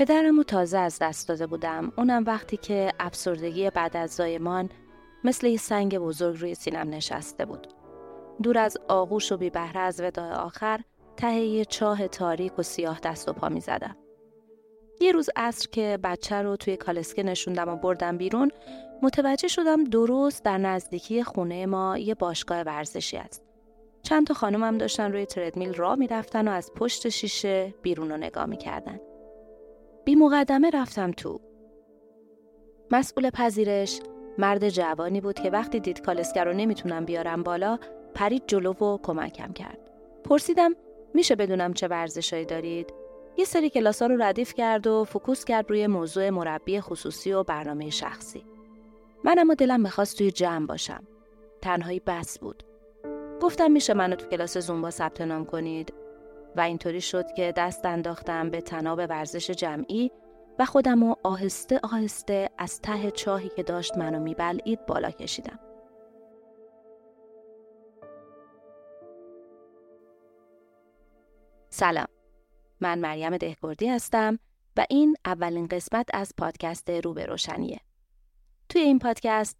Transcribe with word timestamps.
پدرم 0.00 0.36
رو 0.36 0.42
تازه 0.42 0.78
از 0.78 0.98
دست 0.98 1.28
داده 1.28 1.46
بودم 1.46 1.92
اونم 1.98 2.24
وقتی 2.26 2.56
که 2.56 2.92
افسردگی 3.00 3.70
بعد 3.70 3.96
از 3.96 4.10
زایمان 4.10 4.68
مثل 5.24 5.46
یه 5.46 5.56
سنگ 5.56 5.98
بزرگ 5.98 6.40
روی 6.40 6.54
سینم 6.54 6.90
نشسته 6.90 7.44
بود 7.44 7.66
دور 8.42 8.58
از 8.58 8.76
آغوش 8.88 9.32
و 9.32 9.36
بی 9.36 9.50
بهره 9.50 9.80
از 9.80 10.00
وداع 10.00 10.32
آخر 10.32 10.80
ته 11.16 11.34
یه 11.34 11.64
چاه 11.64 12.08
تاریک 12.08 12.58
و 12.58 12.62
سیاه 12.62 13.00
دست 13.00 13.28
و 13.28 13.32
پا 13.32 13.48
می 13.48 13.60
زدم. 13.60 13.96
یه 15.00 15.12
روز 15.12 15.30
عصر 15.36 15.68
که 15.72 15.98
بچه 16.04 16.42
رو 16.42 16.56
توی 16.56 16.76
کالسکه 16.76 17.22
نشوندم 17.22 17.68
و 17.68 17.76
بردم 17.76 18.18
بیرون 18.18 18.50
متوجه 19.02 19.48
شدم 19.48 19.84
درست 19.84 20.44
در 20.44 20.58
نزدیکی 20.58 21.24
خونه 21.24 21.66
ما 21.66 21.98
یه 21.98 22.14
باشگاه 22.14 22.60
ورزشی 22.60 23.16
است. 23.16 23.44
چند 24.02 24.26
تا 24.26 24.34
خانم 24.34 24.78
داشتن 24.78 25.12
روی 25.12 25.26
تردمیل 25.26 25.74
راه 25.74 25.94
می‌رفتن 25.94 26.48
و 26.48 26.50
از 26.50 26.72
پشت 26.76 27.08
شیشه 27.08 27.74
بیرون 27.82 28.10
رو 28.10 28.16
نگاه 28.16 28.46
می‌کردن. 28.46 29.00
بی 30.04 30.14
مقدمه 30.14 30.70
رفتم 30.70 31.10
تو. 31.10 31.40
مسئول 32.90 33.30
پذیرش 33.30 34.00
مرد 34.38 34.68
جوانی 34.68 35.20
بود 35.20 35.34
که 35.34 35.50
وقتی 35.50 35.80
دید 35.80 36.00
کالسکه 36.00 36.44
رو 36.44 36.52
نمی‌تونم 36.52 37.04
بیارم 37.04 37.42
بالا 37.42 37.78
پرید 38.14 38.42
جلو 38.46 38.72
و 38.72 38.98
کمکم 39.02 39.52
کرد. 39.52 39.78
پرسیدم 40.24 40.74
میشه 41.14 41.36
بدونم 41.36 41.72
چه 41.72 41.88
ورزشهایی 41.88 42.44
دارید؟ 42.44 42.94
یه 43.36 43.44
سری 43.44 43.70
کلاس 43.70 44.02
ها 44.02 44.08
رو 44.08 44.22
ردیف 44.22 44.54
کرد 44.54 44.86
و 44.86 45.04
فکوس 45.04 45.44
کرد 45.44 45.70
روی 45.70 45.86
موضوع 45.86 46.30
مربی 46.30 46.80
خصوصی 46.80 47.32
و 47.32 47.42
برنامه 47.42 47.90
شخصی. 47.90 48.44
من 49.24 49.38
اما 49.38 49.54
دلم 49.54 49.80
می‌خواست 49.80 50.18
توی 50.18 50.30
جمع 50.30 50.66
باشم. 50.66 51.02
تنهایی 51.62 52.00
بس 52.06 52.38
بود. 52.38 52.62
گفتم 53.42 53.70
میشه 53.70 53.94
منو 53.94 54.16
تو 54.16 54.26
کلاس 54.26 54.58
زومبا 54.58 54.90
ثبت 54.90 55.20
نام 55.20 55.44
کنید 55.44 55.94
و 56.56 56.60
اینطوری 56.60 57.00
شد 57.00 57.32
که 57.32 57.52
دست 57.56 57.86
انداختم 57.86 58.50
به 58.50 58.60
تناب 58.60 58.98
ورزش 58.98 59.50
جمعی 59.50 60.10
و 60.58 60.64
خودم 60.64 61.04
رو 61.04 61.16
آهسته 61.22 61.80
آهسته 61.82 62.50
از 62.58 62.80
ته 62.80 63.10
چاهی 63.10 63.48
که 63.56 63.62
داشت 63.62 63.96
منو 63.96 64.20
میبلعید 64.20 64.86
بالا 64.86 65.10
کشیدم. 65.10 65.58
سلام 71.70 72.06
من 72.80 72.98
مریم 72.98 73.36
دهکردی 73.36 73.88
هستم 73.88 74.38
و 74.76 74.86
این 74.90 75.16
اولین 75.24 75.66
قسمت 75.66 76.08
از 76.14 76.32
پادکست 76.38 76.90
رو 76.90 77.14
به 77.14 77.26
روشنیه 77.26 77.80
توی 78.68 78.80
این 78.80 78.98
پادکست 78.98 79.56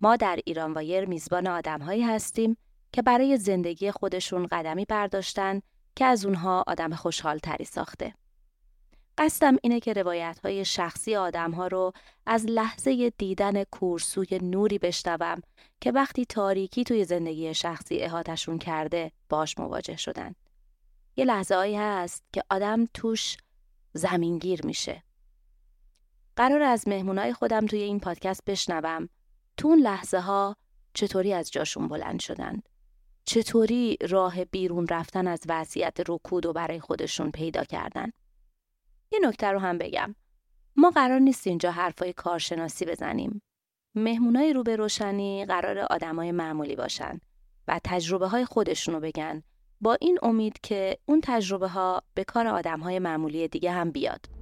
ما 0.00 0.16
در 0.16 0.38
ایران 0.44 0.72
وایر 0.72 1.04
میزبان 1.04 1.46
آدمهایی 1.46 2.02
هستیم 2.02 2.56
که 2.92 3.02
برای 3.02 3.36
زندگی 3.36 3.90
خودشون 3.90 4.46
قدمی 4.46 4.84
برداشتن 4.84 5.60
که 5.96 6.04
از 6.04 6.24
اونها 6.24 6.64
آدم 6.66 6.94
خوشحال 6.94 7.38
تری 7.38 7.64
ساخته. 7.64 8.14
قصدم 9.18 9.56
اینه 9.62 9.80
که 9.80 9.92
روایت 9.92 10.38
های 10.44 10.64
شخصی 10.64 11.16
آدم 11.16 11.50
ها 11.50 11.66
رو 11.66 11.92
از 12.26 12.46
لحظه 12.46 13.12
دیدن 13.18 13.64
کورسوی 13.64 14.38
نوری 14.42 14.78
بشنوم 14.78 15.40
که 15.80 15.92
وقتی 15.92 16.24
تاریکی 16.24 16.84
توی 16.84 17.04
زندگی 17.04 17.54
شخصی 17.54 17.98
احاتشون 17.98 18.58
کرده 18.58 19.12
باش 19.28 19.58
مواجه 19.58 19.96
شدن. 19.96 20.34
یه 21.16 21.24
لحظه 21.24 21.54
هایی 21.54 21.76
هست 21.76 22.24
که 22.32 22.42
آدم 22.50 22.86
توش 22.94 23.36
زمینگیر 23.92 24.66
میشه. 24.66 25.02
قرار 26.36 26.62
از 26.62 26.88
مهمونای 26.88 27.32
خودم 27.32 27.66
توی 27.66 27.82
این 27.82 28.00
پادکست 28.00 28.44
بشنوم 28.44 29.08
تو 29.56 29.68
اون 29.68 29.78
لحظه 29.78 30.20
ها 30.20 30.56
چطوری 30.94 31.32
از 31.32 31.50
جاشون 31.50 31.88
بلند 31.88 32.20
شدند. 32.20 32.68
چطوری 33.24 33.96
راه 34.10 34.44
بیرون 34.44 34.86
رفتن 34.90 35.26
از 35.26 35.40
وضعیت 35.48 35.96
رکود 36.08 36.46
و 36.46 36.52
برای 36.52 36.80
خودشون 36.80 37.30
پیدا 37.30 37.64
کردن. 37.64 38.12
یه 39.12 39.18
نکته 39.22 39.46
رو 39.46 39.58
هم 39.58 39.78
بگم. 39.78 40.14
ما 40.76 40.90
قرار 40.90 41.18
نیست 41.18 41.46
اینجا 41.46 41.70
حرفای 41.70 42.12
کارشناسی 42.12 42.84
بزنیم. 42.84 43.42
مهمونای 43.94 44.52
رو 44.52 44.62
به 44.62 44.76
روشنی 44.76 45.44
قرار 45.44 45.78
آدمای 45.78 46.32
معمولی 46.32 46.76
باشن 46.76 47.20
و 47.68 47.80
تجربه 47.84 48.26
های 48.26 48.44
خودشونو 48.44 49.00
بگن 49.00 49.42
با 49.80 49.98
این 50.00 50.18
امید 50.22 50.60
که 50.62 50.98
اون 51.06 51.20
تجربه 51.24 51.68
ها 51.68 52.02
به 52.14 52.24
کار 52.24 52.46
آدم 52.46 52.80
های 52.80 52.98
معمولی 52.98 53.48
دیگه 53.48 53.70
هم 53.72 53.90
بیاد. 53.90 54.41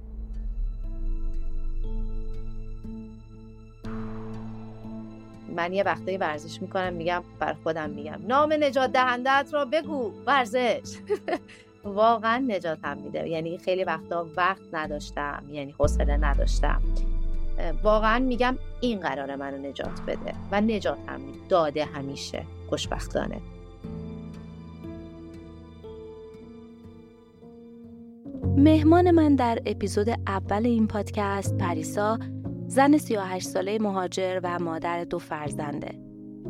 من 5.55 5.73
یه 5.73 5.83
وقتایی 5.83 6.17
ورزش 6.17 6.61
می‌کنم 6.61 6.93
میگم 6.93 7.23
بر 7.39 7.55
خودم 7.63 7.89
میگم. 7.89 8.19
نام 8.27 8.53
نجات 8.59 8.91
دهندت 8.91 9.49
را 9.51 9.65
بگو 9.65 10.11
ورزش. 10.25 10.97
واقعا 11.83 12.37
نجاتم 12.37 12.97
میده. 12.97 13.29
یعنی 13.29 13.57
خیلی 13.57 13.83
وقتا 13.83 14.27
وقت 14.37 14.61
نداشتم 14.73 15.43
یعنی 15.51 15.71
حوصله 15.71 16.17
نداشتم. 16.17 16.81
واقعا 17.83 18.19
میگم 18.19 18.57
این 18.81 18.99
قرار 18.99 19.35
منو 19.35 19.57
نجات 19.57 20.01
بده 20.07 20.33
و 20.51 20.61
نجاتم 20.61 21.21
داده 21.49 21.85
همیشه. 21.85 22.43
خوشبختانه. 22.69 23.41
مهمان 28.57 29.11
من 29.11 29.35
در 29.35 29.59
اپیزود 29.65 30.09
اول 30.27 30.65
این 30.65 30.87
پادکست 30.87 31.57
پریسا 31.57 32.19
زن 32.71 32.97
38 32.97 33.47
ساله 33.47 33.79
مهاجر 33.79 34.39
و 34.43 34.59
مادر 34.59 35.03
دو 35.03 35.19
فرزنده. 35.19 35.99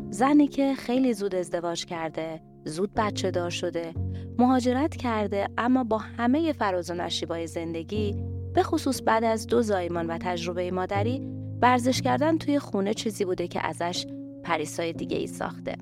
زنی 0.09 0.47
که 0.47 0.73
خیلی 0.75 1.13
زود 1.13 1.35
ازدواج 1.35 1.85
کرده، 1.85 2.41
زود 2.65 2.93
بچه 2.93 3.31
دار 3.31 3.49
شده، 3.49 3.93
مهاجرت 4.37 4.95
کرده 4.95 5.47
اما 5.57 5.83
با 5.83 5.97
همه 5.97 6.53
فراز 6.53 6.91
و 6.91 6.93
نشیبای 6.93 7.47
زندگی 7.47 8.23
به 8.53 8.63
خصوص 8.63 9.01
بعد 9.05 9.23
از 9.23 9.47
دو 9.47 9.61
زایمان 9.61 10.07
و 10.07 10.17
تجربه 10.17 10.71
مادری 10.71 11.27
ورزش 11.61 12.01
کردن 12.01 12.37
توی 12.37 12.59
خونه 12.59 12.93
چیزی 12.93 13.25
بوده 13.25 13.47
که 13.47 13.67
ازش 13.67 14.05
پریسای 14.43 14.93
دیگه 14.93 15.17
ای 15.17 15.27
ساخته. 15.27 15.75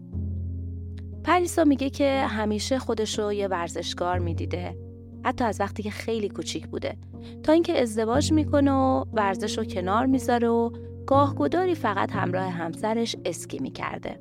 پریسا 1.23 1.63
میگه 1.63 1.89
که 1.89 2.25
همیشه 2.29 2.79
خودشو 2.79 3.33
یه 3.33 3.47
ورزشکار 3.47 4.19
می‌دیده 4.19 4.88
حتی 5.25 5.43
از 5.43 5.61
وقتی 5.61 5.83
که 5.83 5.91
خیلی 5.91 6.29
کوچیک 6.29 6.67
بوده. 6.67 6.97
تا 7.43 7.51
اینکه 7.51 7.81
ازدواج 7.81 8.31
می‌کنه 8.33 8.71
و 8.71 9.05
ورزش 9.13 9.57
رو 9.57 9.63
کنار 9.63 10.05
می‌ذاره 10.05 10.47
و 10.47 10.69
گاهگداری 11.05 11.75
فقط 11.75 12.11
همراه 12.11 12.49
همسرش 12.49 13.15
اسکی 13.25 13.59
می‌کرده. 13.59 14.17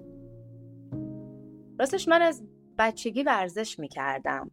راستش 1.78 2.08
من 2.08 2.22
از 2.22 2.42
بچگی 2.78 3.22
ورزش 3.22 3.78
می‌کردم. 3.78 4.50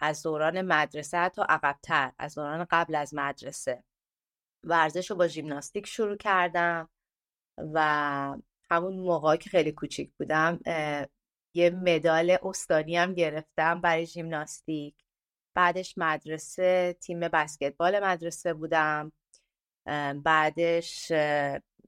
از 0.00 0.22
دوران 0.22 0.62
مدرسه 0.62 1.18
حتی 1.18 1.42
عقبتر 1.48 2.12
از 2.18 2.34
دوران 2.34 2.66
قبل 2.70 2.94
از 2.94 3.14
مدرسه. 3.14 3.84
ورزش 4.64 5.10
رو 5.10 5.16
با 5.16 5.28
ژیمناستیک 5.28 5.86
شروع 5.86 6.16
کردم 6.16 6.88
و 7.58 7.80
همون 8.70 8.98
موقع 8.98 9.36
که 9.36 9.50
خیلی 9.50 9.72
کوچیک 9.72 10.12
بودم 10.18 10.60
یه 11.54 11.70
مدال 11.70 12.36
استانی 12.42 12.96
هم 12.96 13.14
گرفتم 13.14 13.80
برای 13.80 14.06
ژیمناستیک. 14.06 14.94
بعدش 15.56 15.98
مدرسه 15.98 16.96
تیم 17.00 17.20
بسکتبال 17.20 18.04
مدرسه 18.04 18.54
بودم. 18.54 19.12
بعدش 20.14 21.12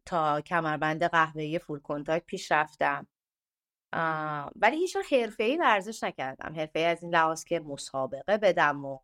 تا 0.07 0.41
کمربند 0.41 1.05
قهوه‌ای 1.05 1.59
فول 1.59 1.81
کنتاک 1.81 2.25
پیش 2.25 2.53
رفتم. 2.53 3.07
ولی 4.57 4.77
هیچ 4.77 4.97
ای 5.39 5.57
ورزش 5.57 6.05
نکردم. 6.05 6.69
ای 6.75 6.85
از 6.85 7.03
این 7.03 7.15
لحاظ 7.15 7.45
که 7.45 7.61
مسابقه 7.61 8.39
بدم 8.39 8.85
و 8.85 8.99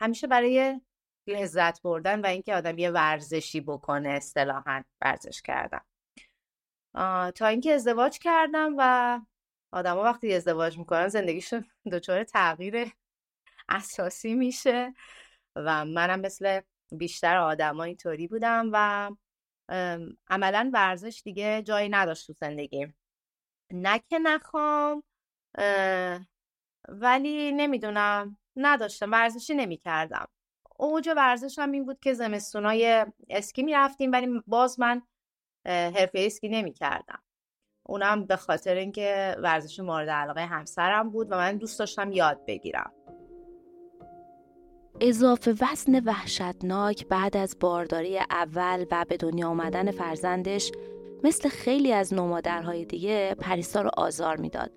همیشه 0.00 0.26
برای 0.26 0.80
لذت 1.26 1.82
بردن 1.82 2.20
و 2.20 2.26
اینکه 2.26 2.54
آدم 2.54 2.78
یه 2.78 2.90
ورزشی 2.90 3.60
بکنه 3.60 4.08
اصطلاحا 4.08 4.84
ورزش 5.00 5.42
کردم. 5.42 5.84
تا 7.34 7.46
اینکه 7.46 7.72
ازدواج 7.72 8.18
کردم 8.18 8.74
و 8.78 9.20
آدما 9.72 10.02
وقتی 10.02 10.34
ازدواج 10.34 10.78
می‌کنن 10.78 11.08
زندگیشون 11.08 11.64
دچار 11.92 12.24
تغییر 12.24 12.92
اساسی 13.68 14.34
میشه 14.34 14.94
و 15.56 15.84
منم 15.84 16.20
مثل 16.20 16.60
بیشتر 16.92 17.36
آدم 17.36 17.80
اینطوری 17.80 18.28
بودم 18.28 18.70
و 18.72 19.10
عملا 20.28 20.70
ورزش 20.74 21.22
دیگه 21.24 21.62
جایی 21.62 21.88
نداشت 21.88 22.26
تو 22.26 22.32
زندگی. 22.32 22.94
نه 23.72 24.00
که 24.08 24.18
نخوام 24.18 25.02
ولی 26.88 27.52
نمی‌دونم 27.52 28.38
نداشتم 28.56 29.12
ورزشی 29.12 29.54
نمی‌کردم. 29.54 30.28
اوج 30.78 31.10
ورزشم 31.16 31.72
این 31.72 31.84
بود 31.84 32.00
که 32.00 32.14
زمستونای 32.14 33.06
اسکی 33.30 33.62
می‌رفتیم 33.62 34.12
ولی 34.12 34.42
باز 34.46 34.80
من 34.80 35.02
حرفه 35.66 36.18
اسکی 36.18 36.48
نمی‌کردم. 36.48 37.22
اونم 37.86 38.26
به 38.26 38.36
خاطر 38.36 38.74
اینکه 38.74 39.36
ورزش 39.38 39.80
مورد 39.80 40.10
علاقه 40.10 40.46
همسرم 40.46 41.10
بود 41.10 41.32
و 41.32 41.34
من 41.34 41.56
دوست 41.56 41.78
داشتم 41.78 42.12
یاد 42.12 42.46
بگیرم. 42.46 42.92
اضافه 45.00 45.54
وزن 45.60 46.04
وحشتناک 46.04 47.06
بعد 47.06 47.36
از 47.36 47.56
بارداری 47.60 48.18
اول 48.18 48.86
و 48.90 49.04
به 49.08 49.16
دنیا 49.16 49.48
آمدن 49.48 49.90
فرزندش 49.90 50.72
مثل 51.24 51.48
خیلی 51.48 51.92
از 51.92 52.14
نومادرهای 52.14 52.84
دیگه 52.84 53.34
پریسا 53.38 53.82
رو 53.82 53.90
آزار 53.96 54.36
می‌داد. 54.36 54.70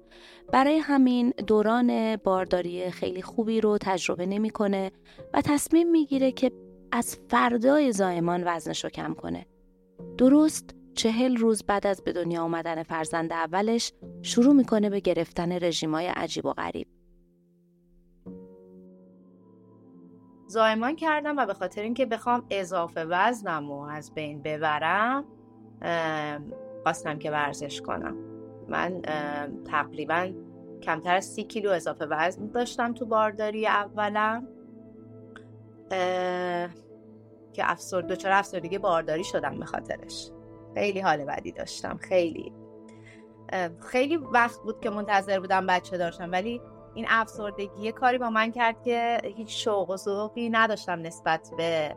برای 0.51 0.77
همین 0.77 1.33
دوران 1.48 2.16
بارداری 2.16 2.92
خیلی 2.92 3.21
خوبی 3.21 3.62
رو 3.62 3.77
تجربه 3.81 4.25
نمی‌کنه 4.25 4.92
و 5.33 5.42
تصمیم 5.42 5.92
می‌گیره 5.92 6.31
که 6.31 6.51
از 6.92 7.18
فردای 7.30 7.92
زایمان 7.92 8.44
وزنش 8.45 8.83
رو 8.83 8.89
کم 8.89 9.13
کنه. 9.13 9.45
درست 10.18 10.75
چهل 10.95 11.38
روز 11.38 11.63
بعد 11.63 11.88
از 11.88 12.04
به 12.04 12.13
دنیا 12.13 12.44
آمدن 12.44 12.83
فرزند 12.83 13.33
اولش 13.33 13.92
شروع 14.21 14.54
می‌کنه 14.54 14.89
به 14.89 15.00
گرفتن 15.00 15.51
رژیمای 15.51 16.07
عجیب 16.07 16.45
و 16.45 16.54
غریب. 16.54 16.88
زایمان 20.49 20.95
کردم 20.95 21.37
و 21.37 21.45
به 21.45 21.53
خاطر 21.53 21.81
اینکه 21.81 22.05
بخوام 22.05 22.45
اضافه 22.49 23.05
وزنم 23.05 23.71
و 23.71 23.81
از 23.81 24.13
بین 24.13 24.41
ببرم 24.41 25.25
خواستم 26.83 27.19
که 27.19 27.31
ورزش 27.31 27.81
کنم. 27.81 28.15
من 28.67 29.01
تقریبا 29.65 30.31
کمتر 30.81 31.15
از 31.15 31.25
سی 31.25 31.43
کیلو 31.43 31.69
اضافه 31.69 32.05
وزن 32.05 32.47
داشتم 32.47 32.93
تو 32.93 33.05
بارداری 33.05 33.67
اولم. 33.67 34.47
که 37.53 37.71
افسرد 37.71 38.07
دچار 38.07 38.31
افسردگی 38.31 38.77
بارداری 38.77 39.23
شدم 39.23 39.59
به 39.59 39.65
خاطرش. 39.65 40.31
خیلی 40.73 40.99
حال 40.99 41.25
بدی 41.25 41.51
داشتم 41.51 41.97
خیلی. 41.97 42.53
خیلی 43.79 44.17
وقت 44.17 44.59
بود 44.59 44.79
که 44.79 44.89
منتظر 44.89 45.39
بودم 45.39 45.67
بچه 45.67 45.97
داشتم 45.97 46.31
ولی 46.31 46.61
این 46.94 47.06
افسردگی 47.09 47.91
کاری 47.91 48.18
با 48.18 48.30
من 48.30 48.51
کرد 48.51 48.83
که 48.83 49.21
هیچ 49.24 49.63
شوق 49.63 49.89
و 49.89 49.97
ذوقی 49.97 50.50
نداشتم 50.50 51.01
نسبت 51.01 51.51
به 51.57 51.95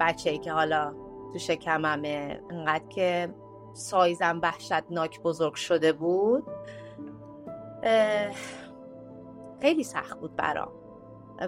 بچه 0.00 0.30
ای 0.30 0.38
که 0.38 0.52
حالا 0.52 0.94
تو 1.32 1.38
شکممه. 1.38 2.40
انقدر 2.50 2.88
که 2.88 3.34
سایزم 3.72 4.40
وحشتناک 4.42 5.20
بزرگ 5.20 5.54
شده 5.54 5.92
بود 5.92 6.44
خیلی 9.60 9.84
سخت 9.84 10.20
بود 10.20 10.36
برام. 10.36 10.72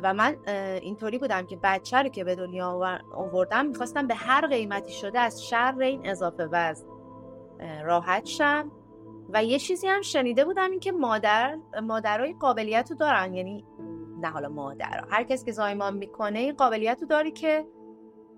و 0.02 0.14
من 0.14 0.36
اینطوری 0.82 1.18
بودم 1.18 1.46
که 1.46 1.58
بچه 1.62 1.96
رو 1.96 2.08
که 2.08 2.24
به 2.24 2.34
دنیا 2.34 2.98
آوردم 3.14 3.66
می‌خواستم 3.66 4.06
به 4.06 4.14
هر 4.14 4.46
قیمتی 4.46 4.92
شده 4.92 5.20
از 5.20 5.44
شر 5.44 5.74
این 5.80 6.08
اضافه 6.10 6.48
وزن 6.52 6.86
راحت 7.84 8.24
شم. 8.26 8.70
و 9.34 9.44
یه 9.44 9.58
چیزی 9.58 9.88
هم 9.88 10.02
شنیده 10.02 10.44
بودم 10.44 10.70
این 10.70 10.80
که 10.80 10.92
مادر 10.92 11.58
مادرای 11.82 12.32
قابلیت 12.32 12.90
رو 12.90 12.96
دارن. 12.96 13.34
یعنی 13.34 13.64
نه 14.20 14.30
حالا 14.30 14.48
مادر 14.48 15.04
هر 15.10 15.24
کس 15.24 15.44
که 15.44 15.52
زایمان 15.52 15.96
می‌کنه 15.96 16.38
این 16.38 16.52
قابلیت 16.52 16.98
رو 17.00 17.06
داره 17.06 17.30
که 17.30 17.66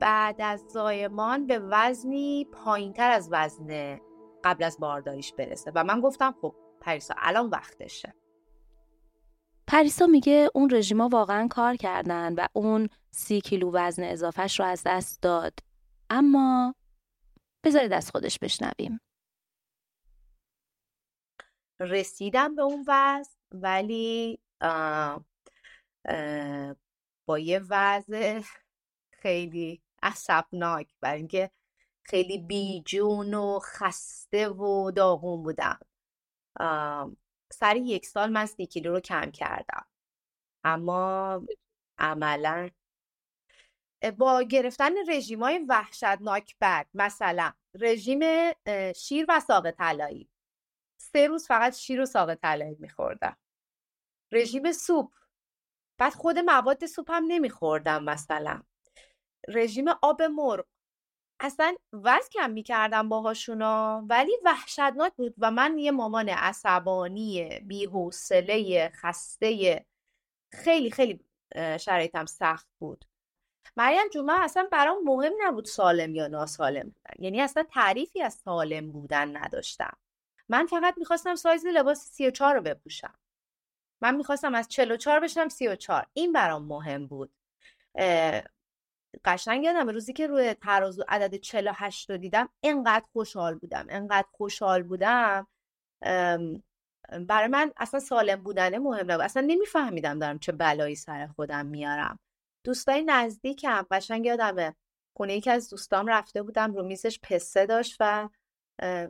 بعد 0.00 0.40
از 0.40 0.64
زایمان 0.68 1.46
به 1.46 1.58
وزنی 1.58 2.44
پایین 2.52 2.92
تر 2.92 3.10
از 3.10 3.28
وزن 3.32 4.00
قبل 4.44 4.64
از 4.64 4.80
بارداریش 4.80 5.32
برسه. 5.32 5.72
و 5.74 5.84
من 5.84 6.00
گفتم 6.00 6.34
خب 6.42 6.54
پریسا 6.80 7.14
الان 7.18 7.50
وقتشه. 7.50 8.14
پریسا 9.66 10.06
میگه 10.06 10.48
اون 10.54 10.70
رژیما 10.70 11.08
واقعا 11.08 11.48
کار 11.48 11.76
کردن 11.76 12.34
و 12.34 12.46
اون 12.52 12.88
سی 13.10 13.40
کیلو 13.40 13.70
وزن 13.74 14.04
اضافهش 14.04 14.60
رو 14.60 14.66
از 14.66 14.82
دست 14.86 15.22
داد. 15.22 15.52
اما 16.10 16.74
بذارید 17.64 17.92
از 17.92 18.10
خودش 18.10 18.38
بشنویم. 18.38 19.00
رسیدم 21.80 22.54
به 22.54 22.62
اون 22.62 22.84
وزن 22.88 23.30
ولی 23.52 24.40
با 27.26 27.38
یه 27.38 27.60
وضع 27.68 28.40
خیلی 29.10 29.82
عصبناک. 30.02 30.94
برای 31.00 31.18
اینکه 31.18 31.50
خیلی 32.02 32.38
بیجون 32.38 33.34
و 33.34 33.58
خسته 33.58 34.48
و 34.48 34.90
داغون 34.90 35.42
بودم. 35.42 35.78
سر 37.52 37.76
یک 37.76 38.06
سال 38.06 38.30
من 38.32 38.46
سی 38.46 38.66
کیلو 38.66 38.92
رو 38.92 39.00
کم 39.00 39.30
کردم. 39.30 39.86
اما 40.64 41.42
عملا 41.98 42.70
با 44.18 44.42
گرفتن 44.42 44.92
رژیم 45.08 45.42
های 45.42 45.58
وحشتناک 45.68 46.56
بعد 46.60 46.88
مثلا 46.94 47.52
رژیم 47.74 48.20
شیر 48.96 49.26
و 49.28 49.40
ساق 49.40 49.70
طلایی 49.70 50.28
سه 51.12 51.26
روز 51.26 51.46
فقط 51.46 51.74
شیر 51.74 52.00
و 52.00 52.06
ساق 52.06 52.34
طلایی 52.34 52.76
میخوردم. 52.80 53.36
رژیم 54.32 54.72
سوپ. 54.72 55.12
بعد 55.98 56.12
خود 56.12 56.38
مواد 56.38 56.86
سوپ 56.86 57.10
هم 57.10 57.24
نمیخوردم 57.28 58.04
مثلا. 58.04 58.62
رژیم 59.48 59.88
آب 60.02 60.22
مرغ. 60.22 60.64
اصلا 61.40 61.76
وزن 61.92 62.28
کم 62.32 62.50
می‌کردم 62.50 63.08
باهاشونا 63.08 64.06
ولی 64.08 64.32
وحشتناک 64.44 65.12
بود 65.16 65.34
و 65.38 65.50
من 65.50 65.78
یه 65.78 65.90
مامان 65.90 66.28
عصبانی 66.28 67.60
بیحوصله 67.60 68.88
خسته. 68.94 69.86
خیلی 70.52 70.90
خیلی 70.90 71.24
شرایطم 71.80 72.26
سخت 72.26 72.68
بود. 72.78 73.04
مریم 73.76 74.08
جون 74.08 74.30
اصلا 74.30 74.68
برام 74.72 75.04
مهم 75.04 75.32
نبود 75.40 75.64
سالم 75.64 76.14
یا 76.14 76.26
ناسالم 76.26 76.82
بودن. 76.82 77.24
یعنی 77.24 77.40
اصلا 77.40 77.62
تعریفی 77.62 78.22
از 78.22 78.34
سالم 78.34 78.92
بودن 78.92 79.36
نداشتم. 79.36 79.96
من 80.48 80.66
فقط 80.66 80.94
می‌خواستم 80.98 81.34
سایز 81.34 81.66
لباس 81.66 81.98
34 81.98 82.54
رو 82.54 82.60
بپوشم. 82.62 83.14
من 84.00 84.16
می‌خواستم 84.16 84.54
از 84.54 84.68
44 84.68 85.20
بشم 85.20 85.48
34 85.48 86.06
این 86.12 86.32
برام 86.32 86.64
مهم 86.64 87.06
بود. 87.06 87.32
قشنگ 89.24 89.64
یادم 89.64 89.88
روزی 89.88 90.12
که 90.12 90.26
روی 90.26 90.54
ترازو 90.54 91.04
عدد 91.08 91.34
48 91.34 92.10
رو 92.10 92.16
دیدم 92.16 92.48
انقدر 92.62 93.04
خوشحال 93.12 93.54
بودم 93.54 93.86
انقدر 93.88 94.26
خوشحال 94.32 94.82
بودم. 94.82 95.46
برای 97.20 97.48
من 97.50 97.72
اصلا 97.76 98.00
سالم 98.00 98.42
بودن 98.42 98.78
مهم 98.78 99.10
نبود. 99.10 99.24
اصلا 99.24 99.44
نمیفهمیدم 99.46 100.18
دارم 100.18 100.38
چه 100.38 100.52
بلایی 100.52 100.94
سر 100.94 101.26
خودم 101.26 101.66
میارم. 101.66 102.18
دوستای 102.64 103.02
نزدیکم 103.02 103.86
قشنگ 103.90 104.26
یادمه 104.26 104.74
خونه 105.16 105.34
یکی 105.34 105.50
از 105.50 105.70
دوستام 105.70 106.06
رفته 106.06 106.42
بودم 106.42 106.74
رو 106.74 106.82
میزش 106.82 107.20
پسته 107.20 107.66
داشت 107.66 107.96
و 108.00 108.28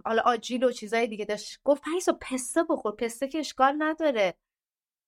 حالا 0.04 0.22
آجیل 0.24 0.64
و 0.64 0.72
چیزای 0.72 1.06
دیگه 1.06 1.24
داشت. 1.24 1.60
گفت 1.64 1.82
پریسا 1.82 2.18
پسته 2.20 2.64
بخور. 2.68 2.92
پسته 2.92 3.28
که 3.28 3.38
اشکال 3.38 3.74
نداره. 3.78 4.34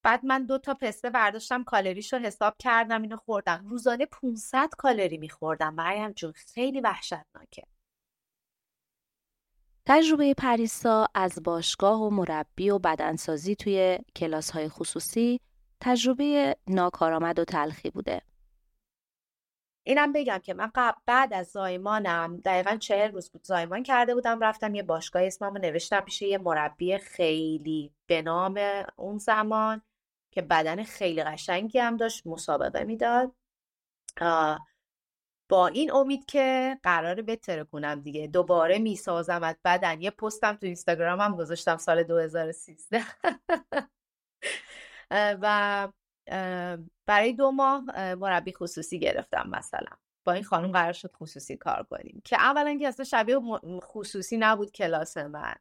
بعد 0.02 0.24
من 0.24 0.46
دو 0.46 0.58
تا 0.58 0.74
پسته 0.74 1.10
برداشتم 1.10 1.64
کالریش 1.64 2.12
رو 2.12 2.18
حساب 2.18 2.54
کردم 2.58 3.02
اینو 3.02 3.16
خوردم. 3.16 3.64
روزانه 3.68 4.06
500 4.06 4.68
کالری 4.78 5.18
میخوردم. 5.18 5.74
مریم 5.74 6.12
جون 6.12 6.32
خیلی 6.32 6.80
وحشتناکه. 6.80 7.62
تجربه 9.86 10.34
پریسا 10.34 11.06
از 11.14 11.38
باشگاه 11.44 12.02
و 12.02 12.10
مربی 12.10 12.70
و 12.70 12.78
بدنسازی 12.78 13.56
توی 13.56 13.98
کلاس 14.16 14.50
های 14.50 14.68
خصوصی 14.68 15.40
تجربه 15.80 16.56
ناکارآمد 16.66 17.38
و 17.38 17.44
تلخی 17.44 17.90
بوده. 17.90 18.22
اینم 19.88 20.12
بگم 20.12 20.38
که 20.38 20.54
من 20.54 20.72
بعد 21.06 21.34
از 21.34 21.46
زایمانم 21.46 22.36
دقیقا 22.36 22.76
چهل 22.76 23.12
روز 23.12 23.30
بود 23.30 23.44
زایمان 23.44 23.82
کرده 23.82 24.14
بودم 24.14 24.40
رفتم 24.40 24.74
یه 24.74 24.82
باشگاه 24.82 25.22
اسممو 25.22 25.58
نوشتم 25.58 26.00
پیش 26.00 26.22
یه 26.22 26.38
مربی 26.38 26.98
خیلی 26.98 27.92
به 28.06 28.22
نام 28.22 28.60
اون 28.96 29.18
زمان 29.18 29.82
که 30.30 30.42
بدن 30.42 30.82
خیلی 30.82 31.22
قشنگی 31.22 31.78
هم 31.78 31.96
داشت 31.96 32.26
مسابقه 32.26 32.84
می‌داد. 32.84 33.32
با 35.48 35.66
این 35.68 35.92
امید 35.92 36.24
که 36.26 36.78
قرار 36.82 37.22
بتره 37.22 37.64
کنم 37.64 38.00
دیگه. 38.00 38.26
دوباره 38.26 38.78
می‌سازم 38.78 39.42
از 39.42 39.56
بدن. 39.64 40.00
یه 40.02 40.10
پستم 40.10 40.52
تو 40.52 40.66
اینستاگرام 40.66 41.20
هم 41.20 41.36
گذاشتم 41.36 41.76
سال 41.76 42.02
2013 42.02 43.02
و 45.10 45.88
برای 47.08 47.32
دو 47.32 47.50
ماه 47.50 47.84
مربی 48.14 48.52
خصوصی 48.52 48.98
گرفتم 48.98 49.48
مثلا. 49.50 49.96
با 50.24 50.32
این 50.32 50.44
خانم 50.44 50.72
قرار 50.72 50.92
شد 50.92 51.12
خصوصی 51.12 51.56
کار 51.56 51.82
کنیم. 51.82 52.22
که 52.24 52.36
اولا 52.36 52.78
که 52.78 52.88
اصلا 52.88 53.04
شبیه 53.04 53.38
خصوصی 53.80 54.36
نبود 54.36 54.72
کلاس 54.72 55.16
من. 55.16 55.54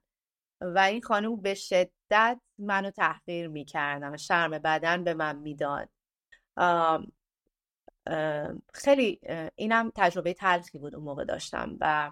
و 0.62 0.80
این 0.80 1.02
خانم 1.02 1.36
به 1.36 1.54
شدت 1.54 2.40
منو 2.58 2.92
تحقیر 2.92 3.48
می‌کردم 3.48 4.18
شرم 4.18 4.52
بدن 4.52 5.04
به 5.04 5.14
من 5.14 5.36
می‌داد. 5.36 5.90
خیلی 8.74 9.20
اینم 9.56 9.92
تجربه 9.96 10.34
تلخی 10.34 10.78
بود 10.80 10.96
اون 10.96 11.04
موقع 11.04 11.24
داشتم. 11.24 11.78
و 11.80 12.12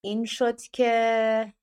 این 0.00 0.24
شد 0.24 0.60
که 0.60 1.54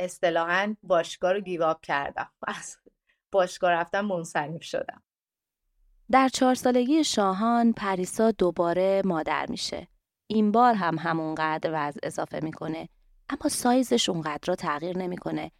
اصطلاحا 0.00 0.76
باشگاه 0.82 1.32
رو 1.32 1.40
گیواب 1.40 1.80
کردم. 1.80 2.32
باشگاه 3.32 3.70
رفتم 3.70 4.00
منصرف 4.00 4.62
شدم. 4.62 5.02
در 6.10 6.28
چهار 6.28 6.54
سالگی 6.54 7.04
شاهان 7.04 7.72
پریسا 7.72 8.30
دوباره 8.30 9.02
مادر 9.04 9.46
میشه. 9.50 9.88
این 10.26 10.52
بار 10.52 10.74
هم 10.74 10.98
همونقدر 10.98 11.70
وزن 11.72 12.00
اضافه 12.02 12.40
می‌کنه 12.42 12.88
اما 13.28 13.48
سایزش 13.48 14.08
اونقدر 14.08 14.40
را 14.46 14.54
تغییر 14.54 14.98
نمی‌کنه. 14.98 15.50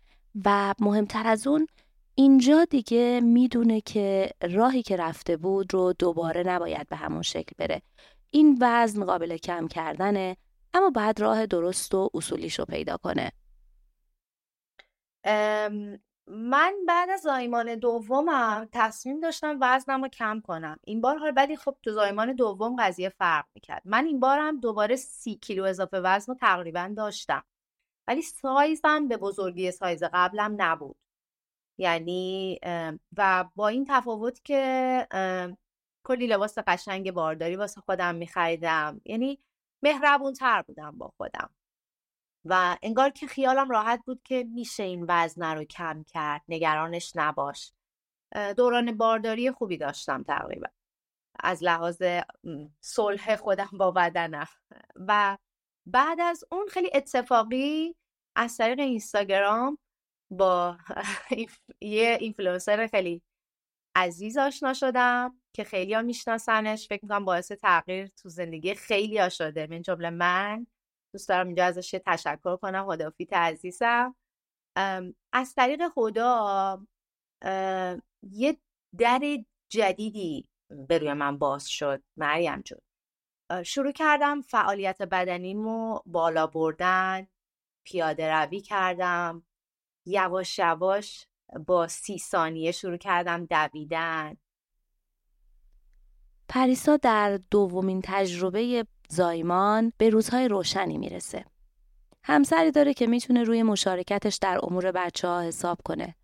و 0.45 0.75
مهمتر 0.79 1.27
از 1.27 1.47
اون 1.47 1.67
اینجا 2.15 2.65
دیگه 2.65 3.21
می‌دونه 3.25 3.81
که 3.81 4.31
راهی 4.43 4.83
که 4.83 4.97
رفته 4.97 5.37
بود 5.37 5.75
رو 5.75 5.93
دوباره 5.93 6.43
نباید 6.43 6.89
به 6.89 6.97
همون 6.97 7.23
شکل 7.23 7.53
بره. 7.59 7.83
این 8.31 8.59
وزن 8.61 9.05
قابل 9.05 9.37
کم 9.37 9.69
کردنه 9.69 10.37
اما 10.75 10.91
باید 10.91 11.21
راه 11.21 11.47
درست 11.47 11.95
و 11.95 12.11
اصولیش 12.15 12.59
رو 12.59 12.65
پیدا 12.65 12.97
کنه. 12.97 13.33
من 16.27 16.75
بعد 16.89 17.11
از 17.11 17.21
زایمان 17.21 17.75
دومم 17.75 18.69
تصمیم 18.73 19.21
داشتم 19.21 19.59
وزنم 19.61 20.03
رو 20.03 20.09
کم 20.09 20.41
کنم. 20.41 20.79
این 20.85 21.01
بار 21.01 21.19
حال 21.19 21.33
ولی 21.37 21.57
خب 21.57 21.77
تو 21.83 21.93
زایمان 21.93 22.33
دوم 22.33 22.77
قضیه 22.79 23.09
فرق 23.09 23.47
می‌کرد. 23.55 23.83
من 23.85 24.05
این 24.05 24.21
بارم 24.21 24.61
دوباره 24.61 24.97
سی 24.97 25.35
کیلو 25.35 25.65
اضافه 25.65 26.01
وزن 26.01 26.33
رو 26.33 26.39
تقریبا 26.39 26.93
داشتم. 26.97 27.45
ولی 28.09 28.23
سایزم 28.23 29.09
به 29.09 29.17
بزرگی 29.17 29.71
سایز 29.71 30.03
قبلم 30.13 30.55
نبود. 30.59 30.97
یعنی 31.79 32.59
و 33.17 33.45
با 33.55 33.69
این 33.69 33.85
تفاوت 33.89 34.45
که 34.45 35.09
کلی 36.05 36.27
لباس 36.27 36.59
قشنگ 36.59 37.13
بارداری 37.13 37.57
واسه 37.57 37.81
خودم 37.81 38.15
میخریدم. 38.15 39.01
یعنی 39.05 39.39
مهربون 39.83 40.33
تر 40.33 40.63
بودم 40.63 40.99
با 40.99 41.13
خودم. 41.17 41.51
و 42.45 42.77
انگار 42.83 43.11
که 43.11 43.27
خیالم 43.27 43.71
راحت 43.71 44.03
بود 44.07 44.23
که 44.25 44.45
میشه 44.55 44.83
این 44.83 45.05
وزن 45.09 45.57
رو 45.57 45.65
کم 45.65 46.05
کرد 46.05 46.43
نگرانش 46.49 47.13
نباش. 47.15 47.73
دوران 48.57 48.97
بارداری 48.97 49.51
خوبی 49.51 49.77
داشتم 49.77 50.23
تقریبا. 50.23 50.69
از 51.41 51.65
لحاظ 51.65 52.03
صلح 52.81 53.37
خودم 53.37 53.71
با 53.73 53.91
بدنم. 53.91 54.47
و 54.97 55.39
بعد 55.87 56.21
از 56.21 56.45
اون 56.53 56.67
خیلی 56.71 56.91
اتفاقی 56.95 57.97
از 58.37 58.57
طریق 58.57 58.81
اینستاگرام 58.81 59.79
با 60.31 60.79
یه 61.81 62.19
اینفلوئنسر 62.21 62.87
خیلی 62.87 63.23
عزیز 63.97 64.39
آشنا 64.39 64.75
شدم 64.75 65.41
که 65.53 65.65
خیلی 65.65 65.95
ها 65.95 66.03
میشناسنش. 66.03 66.89
فکر 66.89 67.01
می‌کنم 67.03 67.25
باعث 67.25 67.53
تغییر 67.53 68.07
تو 68.07 68.29
زندگی 68.29 68.75
خیلی 68.75 69.19
ها 69.19 69.29
شده. 69.29 69.67
من 69.67 69.83
جمله 69.83 70.11
من 70.11 70.67
دوست 71.15 71.29
دارم 71.29 71.47
اینجا 71.47 71.65
ازش 71.65 71.91
تشکر 72.07 72.57
کنم 72.57 72.91
هدافیت 72.91 73.33
عزیزم. 73.33 74.17
از 75.33 75.55
طریق 75.57 75.89
خدا 75.89 76.87
یه 78.23 78.57
در 78.99 79.47
جدیدی 79.69 80.49
به 80.89 80.99
روی 80.99 81.13
من 81.13 81.39
باز 81.39 81.69
شد 81.69 82.03
مریم 82.17 82.61
جون. 82.61 82.79
شروع 83.65 83.93
کردم 83.93 84.41
فعالیت 84.41 85.03
بدنیمو 85.03 86.01
بالا 86.07 86.47
بردن 86.47 87.27
پیاده 87.85 88.27
روی 88.27 88.61
کردم 88.61 89.47
یواش 90.07 90.59
یواش 90.59 91.27
با 91.67 91.89
سی 91.89 92.19
ثانیه 92.19 92.73
شروع 92.73 92.97
کردم 92.97 93.47
دویدن. 93.47 94.37
پریسا 96.49 96.97
در 96.97 97.41
دومین 97.51 98.01
تجربه 98.05 98.87
زایمان 99.09 99.93
به 99.99 100.11
روزهای 100.11 100.49
روشنی 100.49 100.99
می‌رسه. 100.99 101.45
همسری 102.23 102.71
داره 102.71 102.95
که 102.95 103.07
می‌تونه 103.07 103.43
روی 103.43 103.63
مشارکتش 103.63 104.37
در 104.37 104.61
امور 104.63 104.93
بچه 104.93 105.29
ها 105.29 105.41
حساب 105.41 105.79
کنه. 105.85 106.15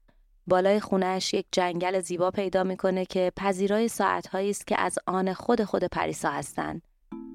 بالای 0.47 0.81
خونش 0.81 1.35
یک 1.35 1.47
جنگل 1.53 2.01
زیبا 2.01 2.31
پیدا 2.31 2.65
می‌کنه 2.65 3.05
که 3.05 3.33
پذیرای 3.37 3.89
ساعتهایی 3.89 4.51
است 4.51 4.67
که 4.67 4.81
از 4.81 4.99
آن 5.07 5.33
خود 5.33 5.65
خود 5.65 5.85
پریسا 5.85 6.31
هستند 6.31 6.83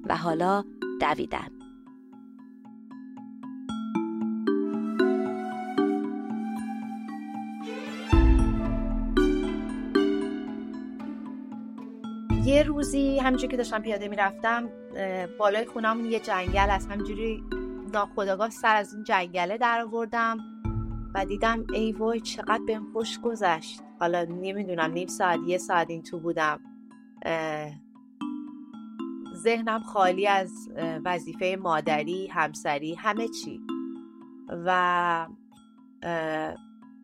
و 0.08 0.16
حالا 0.16 0.64
دویدن. 1.00 1.55
یه 12.46 12.62
روزی 12.62 13.18
همینجوری 13.18 13.50
که 13.50 13.56
داشتم 13.56 13.78
پیاده 13.78 14.08
می‌رفتم 14.08 14.68
بالای 15.38 15.64
خونم 15.64 16.04
یه 16.04 16.20
جنگل 16.20 16.70
از 16.70 16.86
همینجوری 16.86 17.44
ناخداگاه 17.92 18.50
سر 18.50 18.76
از 18.76 18.94
این 18.94 19.04
جنگله 19.04 19.58
در 19.58 19.80
آوردم 19.80 20.38
و 21.14 21.24
دیدم 21.24 21.64
ای 21.72 21.92
وای 21.92 22.20
چقدر 22.20 22.62
بهم 22.66 22.92
خوش 22.92 23.20
گذشت. 23.20 23.82
حالا 24.00 24.24
نمی‌دونم 24.24 24.90
نیم 24.92 25.08
ساعت 25.08 25.40
یه 25.46 25.58
ساعت 25.58 25.90
این 25.90 26.02
تو 26.02 26.18
بودم. 26.18 26.60
ذهنم 29.34 29.82
خالی 29.82 30.26
از 30.26 30.68
وظیفه 31.04 31.58
مادری 31.60 32.26
همسری 32.26 32.94
همه 32.94 33.28
چی. 33.28 33.60
و 34.48 35.26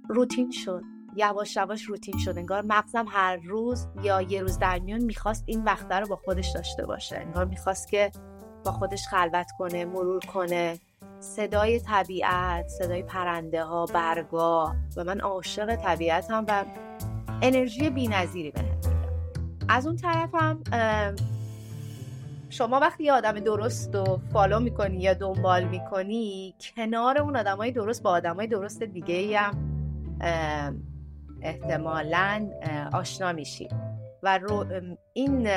روتین 0.09 0.51
شد. 0.51 0.83
یواش 1.17 1.57
یواش 1.57 1.83
روتین 1.83 2.19
شد. 2.19 2.39
انگار 2.39 2.63
مغزم 2.63 3.05
هر 3.09 3.37
روز 3.37 3.87
یا 4.03 4.21
یه 4.21 4.41
روز 4.41 4.59
در 4.59 4.79
میون 4.79 5.05
می‌خواست 5.05 5.45
این 5.47 5.65
وقته 5.65 5.95
رو 5.95 6.07
با 6.07 6.17
خودش 6.17 6.49
داشته 6.55 6.87
باشه. 6.87 7.17
انگار 7.17 7.45
می‌خواست 7.45 7.89
که 7.89 8.11
با 8.65 8.73
خودش 8.73 9.07
خلوت 9.07 9.51
کنه 9.59 9.85
مرور 9.85 10.21
کنه. 10.21 10.79
صدای 11.21 11.81
طبیعت 11.81 12.69
صدای 12.69 13.03
پرنده 13.03 13.65
ها 13.65 13.87
برگا 13.87 14.75
و 14.97 15.05
من 15.05 15.21
عاشق 15.21 15.77
طبیعتم 15.77 16.45
و 16.49 16.65
انرژی 17.43 17.91
بینظیری 17.91 18.51
به 18.51 18.65
از 19.69 19.87
اون 19.87 19.97
طرفم 19.97 20.59
شما 22.51 22.81
وقتی 22.81 23.05
یه 23.05 23.13
آدم 23.13 23.33
درست 23.33 23.95
رو 23.95 24.21
فالو 24.33 24.61
می‌کنی 24.61 24.97
یا 24.97 25.15
دنبال 25.15 25.65
می‌کنی 25.65 26.55
کنار 26.77 27.19
اون 27.19 27.37
آدمای 27.37 27.71
درست 27.71 28.03
با 28.03 28.11
آدمای 28.11 28.47
درست 28.47 28.83
دیگه 28.83 29.39
هم 29.39 30.92
احتمالا 31.43 32.51
آشنا 32.93 33.33
میشی 33.33 33.69
و 34.23 34.39
رو 34.39 34.67
این 35.13 35.49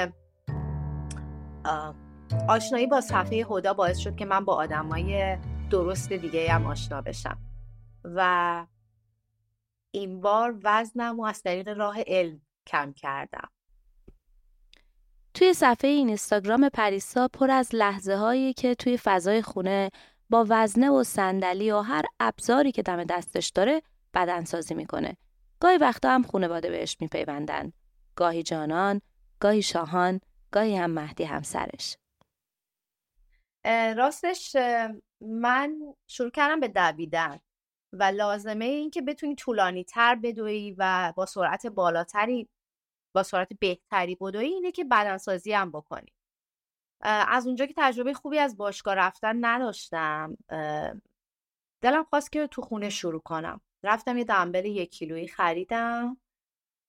آشنایی 2.49 2.87
با 2.87 3.01
صفحه 3.01 3.45
هدا 3.49 3.73
باعث 3.73 3.97
شد 3.97 4.15
که 4.15 4.25
من 4.25 4.45
با 4.45 4.55
آدمای 4.55 5.37
درست 5.69 6.13
دیگه 6.13 6.51
هم 6.51 6.65
آشنا 6.65 7.01
بشم. 7.01 7.37
و 8.03 8.65
این 9.91 10.21
بار 10.21 10.59
وزنم 10.63 11.19
و 11.19 11.23
از 11.23 11.41
طریق 11.41 11.67
راه 11.67 11.97
علم 12.07 12.41
کم 12.67 12.93
کردم. 12.93 13.49
توی 15.33 15.53
صفحه 15.53 15.89
این 15.89 16.07
اینستاگرام 16.07 16.69
پریسا 16.69 17.27
پر 17.27 17.51
از 17.51 17.69
لحظه 17.73 18.15
هایی 18.15 18.53
که 18.53 18.75
توی 18.75 18.97
فضای 18.97 19.41
خونه 19.41 19.91
با 20.29 20.45
وزنه 20.49 20.89
و 20.89 21.03
صندلی 21.03 21.71
و 21.71 21.79
هر 21.79 22.05
ابزاری 22.19 22.71
که 22.71 22.81
دم 22.81 23.03
دستش 23.03 23.49
داره 23.49 23.81
بدنسازی 24.13 24.73
می‌کنه. 24.73 25.17
گاهی 25.59 25.77
وقتا 25.77 26.09
هم 26.09 26.23
خونواده 26.23 26.69
بهش 26.69 26.97
میپیوندن. 26.99 27.73
گاهی 28.15 28.43
جانان، 28.43 29.01
گاهی 29.39 29.61
شاهان، 29.61 30.21
گاهی 30.51 30.77
هم 30.77 30.91
مهدی 30.91 31.23
همسرش. 31.23 31.97
راستش 33.97 34.55
من 35.21 35.79
شروع 36.07 36.29
کردم 36.29 36.59
به 36.59 36.67
دویدن 36.67 37.39
و 37.93 38.03
لازمه 38.03 38.65
این 38.65 38.89
که 38.89 39.01
بتونی 39.01 39.35
طولانی 39.35 39.83
تر 39.83 40.15
بدوی 40.15 40.75
و 40.77 41.13
با 41.15 41.25
سرعت 41.25 41.67
بالاتری 41.67 42.49
با 43.13 43.23
سرعت 43.23 43.49
بهتری 43.59 44.15
بدوی 44.21 44.45
اینه 44.45 44.71
که 44.71 44.83
بدنسازی 44.83 45.53
هم 45.53 45.71
بکنی 45.71 46.13
از 47.01 47.47
اونجا 47.47 47.65
که 47.65 47.73
تجربه 47.77 48.13
خوبی 48.13 48.39
از 48.39 48.57
باشگاه 48.57 48.95
رفتن 48.95 49.45
نداشتم 49.45 50.37
دلم 51.81 52.03
خواست 52.03 52.31
که 52.31 52.47
تو 52.47 52.61
خونه 52.61 52.89
شروع 52.89 53.21
کنم 53.21 53.61
رفتم 53.85 54.17
یه 54.17 54.23
دنبل 54.23 54.65
یک 54.65 54.91
کیلویی 54.91 55.27
خریدم 55.27 56.17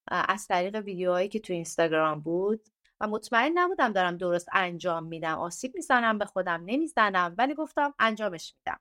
از 0.08 0.46
طریق 0.46 0.76
ویدیوهایی 0.76 1.28
که 1.28 1.40
تو 1.40 1.52
اینستاگرام 1.52 2.20
بود 2.20 2.68
و 3.00 3.06
مطمئن 3.06 3.52
نبودم 3.54 3.92
دارم 3.92 4.16
درست 4.16 4.48
انجام 4.52 5.04
میدم. 5.04 5.38
آسیب 5.38 5.72
می‌زنم 5.74 6.18
به 6.18 6.24
خودم 6.24 6.62
نمی‌زنم 6.66 7.34
ولی 7.38 7.54
گفتم 7.54 7.94
انجامش 7.98 8.54
میدم. 8.56 8.80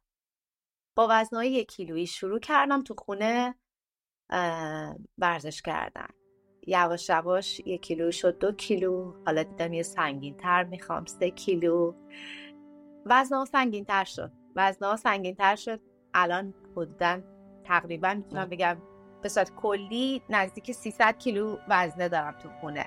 با 0.98 1.08
وزنهای 1.10 1.52
یک 1.52 1.68
کیلویی 1.68 2.08
شروع 2.08 2.40
کردم 2.40 2.84
تو 2.84 2.96
خونه 2.98 3.56
ورزش 5.18 5.62
کردن. 5.62 6.08
یواش 6.68 7.10
یواش 7.10 7.60
یک 7.60 7.82
کیلو 7.82 8.12
شد 8.12 8.40
دو 8.40 8.52
کیلو. 8.52 9.14
حالا 9.26 9.44
دیدم 9.44 9.74
یه 9.74 9.84
سنگین 9.84 10.38
تر 10.38 10.64
می‌خوام 10.64 11.06
سه 11.06 11.30
کیلو. 11.30 11.94
وزنها 13.06 13.46
سنگین 13.46 13.86
تر 13.86 14.04
شد. 14.04 14.32
وزنها 14.56 14.96
سنگین 14.96 15.36
تر 15.36 15.56
شد. 15.56 15.82
الان 16.14 16.54
حدودا 16.72 17.35
تقریبا 17.66 18.14
می‌تونم 18.14 18.50
بگم 18.50 18.78
به 19.22 19.30
صورت 19.30 19.56
کلی 19.56 20.22
نزدیک 20.30 20.72
300 20.72 21.18
کیلو 21.18 21.58
وزنه 21.68 22.10
دارم 22.10 22.36
تو 22.44 22.50
خونه. 22.62 22.86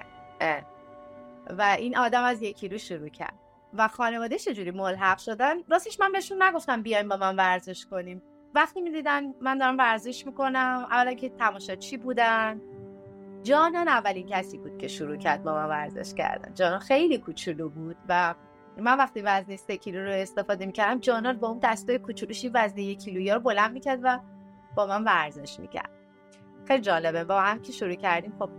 و 1.58 1.62
این 1.62 1.96
آدم 1.96 2.24
از 2.24 2.42
یک 2.42 2.56
کیلو 2.56 2.78
شروع 2.78 3.08
کرد. 3.08 3.34
و 3.74 3.88
خانواده 3.88 4.38
چجوری 4.38 4.70
ملحق 4.70 5.18
شدن؟ 5.18 5.62
راستش 5.68 6.00
من 6.00 6.12
بهشون 6.12 6.42
نگفتم 6.42 6.82
بیایم 6.82 7.08
با 7.08 7.16
من 7.16 7.36
ورزش 7.36 7.86
کنیم. 7.86 8.22
وقتی 8.54 8.80
می‌دیدن 8.80 9.34
من 9.40 9.58
دارم 9.58 9.78
ورزش 9.78 10.26
می‌کنم 10.26 10.86
اولا 10.90 11.14
که 11.14 11.32
چی 11.80 11.96
بودن؟ 11.96 12.60
جانان 13.42 13.88
اولین 13.88 14.26
کسی 14.26 14.58
بود 14.58 14.78
که 14.78 14.88
شروع 14.88 15.16
کرد 15.16 15.42
با 15.42 15.54
من 15.54 15.66
ورزش 15.66 16.14
کردن. 16.14 16.54
جانان 16.54 16.78
خیلی 16.78 17.18
کوچولو 17.18 17.68
بود 17.68 17.96
و 18.08 18.34
من 18.76 18.96
وقتی 18.98 19.20
وزن 19.20 19.56
سه 19.56 19.76
کیلو 19.76 20.04
رو 20.04 20.10
استفاده 20.10 20.66
می‌کردم 20.66 21.00
جانان 21.00 21.36
با 21.36 21.48
اون 21.48 21.58
دستای 21.62 21.98
کوچولوشی 21.98 22.48
وزن 22.48 22.78
یک 22.78 22.98
کیلویی 22.98 23.30
رو 23.30 23.40
بلند 23.40 23.72
می‌کرد 23.72 24.00
و 24.02 24.18
با 24.78 24.86
من 24.86 25.04
ورزش 25.04 25.60
می‌کرد. 25.60 25.90
خیلی 26.68 26.82
جالبه. 26.82 27.24
با 27.24 27.40
هم 27.40 27.62
که 27.62 27.72
شروع 27.72 27.94
کردیم 27.94 28.32
خب 28.38 28.50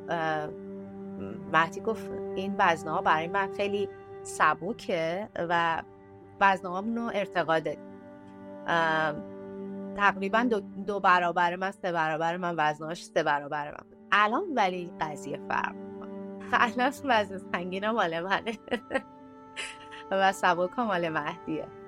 مهدی 1.53 1.81
گفت 1.81 2.11
این 2.35 2.55
وزنه 2.59 2.91
ها 2.91 3.01
برای 3.01 3.27
من 3.27 3.53
خیلی 3.57 3.89
سبوکه 4.23 5.29
و 5.35 5.83
وزنامون 6.41 6.95
رو 6.95 7.11
ارتقا 7.13 7.59
دادیم. 7.59 7.89
تقریبا 9.95 10.43
دو, 10.43 10.59
دو 10.59 10.99
برابر 10.99 11.55
من 11.55 11.71
سه 11.71 11.91
برابر 11.91 12.37
من 12.37 12.55
وزناش 12.57 13.03
سه 13.03 13.23
برابر 13.23 13.71
من 13.71 13.97
الان 14.11 14.43
ولی 14.55 14.91
قضیه 15.01 15.39
فرق 15.49 15.75
الان 16.53 16.93
وزن 17.03 17.37
سنگین 17.37 17.89
مال 17.89 18.19
منه 18.19 18.53
و 20.11 20.31
سبک 20.31 20.79
مال 20.79 21.09
مهدیه. 21.09 21.78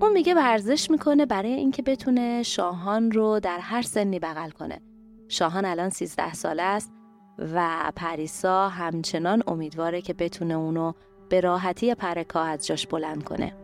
اون 0.00 0.12
میگه 0.12 0.34
ورزش 0.34 0.90
می‌کنه 0.90 1.26
برای 1.26 1.52
اینکه 1.52 1.82
بتونه 1.82 2.42
شاهان 2.42 3.10
رو 3.10 3.40
در 3.40 3.58
هر 3.58 3.82
سنی 3.82 4.18
بغل 4.18 4.50
کنه. 4.50 4.80
شاهان 5.28 5.64
الان 5.64 5.90
13 5.90 6.32
ساله 6.34 6.62
است 6.62 6.92
و 7.38 7.92
پریسا 7.96 8.68
همچنان 8.68 9.42
امیدواره 9.46 10.00
که 10.00 10.14
بتونه 10.14 10.54
اونو 10.54 10.92
به 11.28 11.40
راحتی 11.40 11.94
پرکا 11.94 12.40
از 12.40 12.66
جاش 12.66 12.86
بلند 12.86 13.24
کنه. 13.24 13.54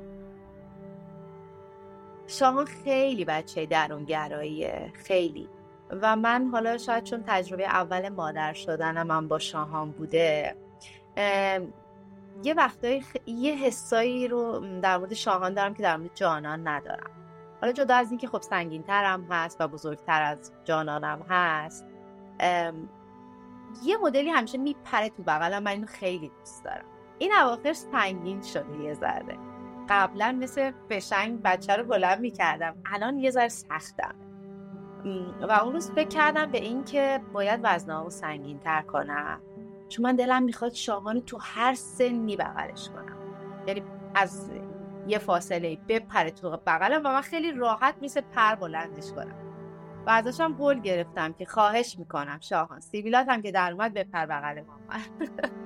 شاهان 2.27 2.65
خیلی 2.65 3.25
بچه 3.25 3.67
درونگراییه 3.67 4.93
خیلی. 4.95 5.49
و 5.91 6.17
من 6.17 6.49
حالا 6.53 6.79
شاید 6.79 7.05
چون 7.05 7.25
تجربه 7.27 7.65
اول 7.65 8.09
مادر 8.09 8.53
شدنم 8.53 9.07
من 9.07 9.29
با 9.29 9.39
شاهان 9.39 9.91
بوده 9.91 10.57
یه 12.43 12.55
وقتایی 12.55 13.05
یه 13.27 13.55
حسایی 13.55 14.29
رو 14.29 14.67
در 14.81 14.99
مورد 14.99 15.15
شاهان 15.15 15.55
دارم 15.55 15.75
که 15.75 15.83
در 15.83 15.97
مورد 15.97 16.11
جانان 16.15 16.69
ندارم. 16.69 17.11
حالا 17.61 17.73
جدا 17.73 17.95
از 17.95 18.11
اینکه 18.11 18.29
خب 18.29 18.43
سنگین 18.43 18.83
ترم 18.83 19.27
هست 19.31 19.61
و 19.61 19.69
بزرگتر 19.69 20.23
از 20.23 20.53
جانانم 20.65 21.23
هست 21.29 21.87
یه 23.83 23.97
مدلی 24.03 24.31
همیشه 24.31 24.59
میپره 24.59 25.09
تو 25.09 25.23
بغلم 25.23 25.63
من 25.63 25.71
اینو 25.71 25.87
خیلی 25.87 26.29
دوست 26.39 26.65
دارم. 26.65 26.85
این 27.19 27.33
اواخر 27.33 27.73
سنگین 27.73 28.43
شده 28.43 28.83
یه 28.83 28.95
ذره. 28.95 29.39
قبلا 29.89 30.39
مثل 30.41 30.73
فشنگ 30.91 31.43
بچه 31.43 31.77
رو 31.77 31.85
بلند 31.85 32.21
می‌کردم. 32.21 32.77
الان 32.87 33.19
یه 33.19 33.31
ذره 33.31 33.49
سختم 33.49 34.15
و 35.49 35.53
اون 35.53 35.73
روز 35.73 35.91
فکر 35.91 36.09
کردم 36.09 36.51
به 36.51 36.59
این 36.59 36.85
که 36.85 37.21
باید 37.33 37.61
وزنه 37.63 38.09
سنگین 38.09 38.59
تر 38.59 38.83
کنم. 38.83 39.41
چون 39.89 40.07
من 40.07 40.17
دلم 40.17 40.43
می‌خواد 40.43 40.73
شاهان 40.73 41.21
تو 41.21 41.39
هر 41.41 41.75
سنی 41.75 42.37
بغلش 42.37 42.89
کنم. 42.89 43.17
یعنی 43.67 43.83
از 44.15 44.51
یه 45.07 45.19
فاصله 45.19 45.79
بپره 45.89 46.31
تو 46.31 46.51
بغلم 46.67 47.01
و 47.05 47.09
من 47.09 47.21
خیلی 47.21 47.53
راحت 47.53 47.95
میشه 48.01 48.21
پر 48.21 48.55
بلندش 48.55 49.13
کنم. 49.13 49.35
و 50.07 50.11
ازشم 50.11 50.55
قول 50.55 50.81
گرفتم 50.81 51.33
که 51.33 51.45
خواهش 51.45 51.99
می‌کنم 51.99 52.39
شاهان. 52.41 52.81
سیبیلات 52.81 53.29
هم 53.29 53.43
که 53.43 53.53
در 53.53 53.73
اومد 53.73 53.95
بپر 53.95 54.27
بغل 54.27 54.63
مامان 54.63 55.03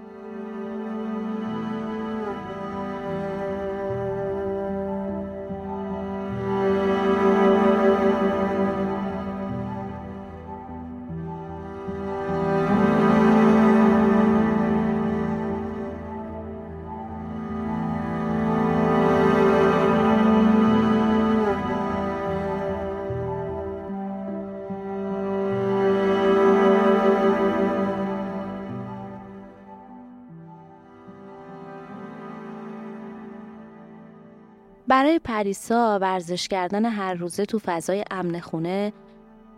برای 35.08 35.18
پریسا 35.18 35.98
ورزش 35.98 36.48
کردن 36.48 36.84
هر 36.84 37.14
روزه 37.14 37.44
تو 37.44 37.58
فضای 37.58 38.04
امن 38.10 38.40
خونه 38.40 38.92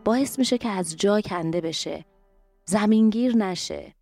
باعث 0.04 0.38
میشه 0.38 0.58
که 0.58 0.68
از 0.68 0.96
جا 0.96 1.20
کنده 1.20 1.60
بشه. 1.60 2.04
زمینگیر 2.64 3.36
نشه. 3.36 3.94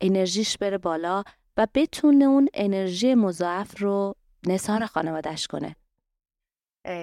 انرژیش 0.00 0.58
بره 0.58 0.78
بالا 0.78 1.22
و 1.56 1.66
بتونه 1.74 2.24
اون 2.24 2.48
انرژی 2.54 3.14
مضاعف 3.14 3.80
رو 3.80 4.14
نثار 4.46 4.86
خانوادش 4.86 5.46
کنه. 5.46 5.76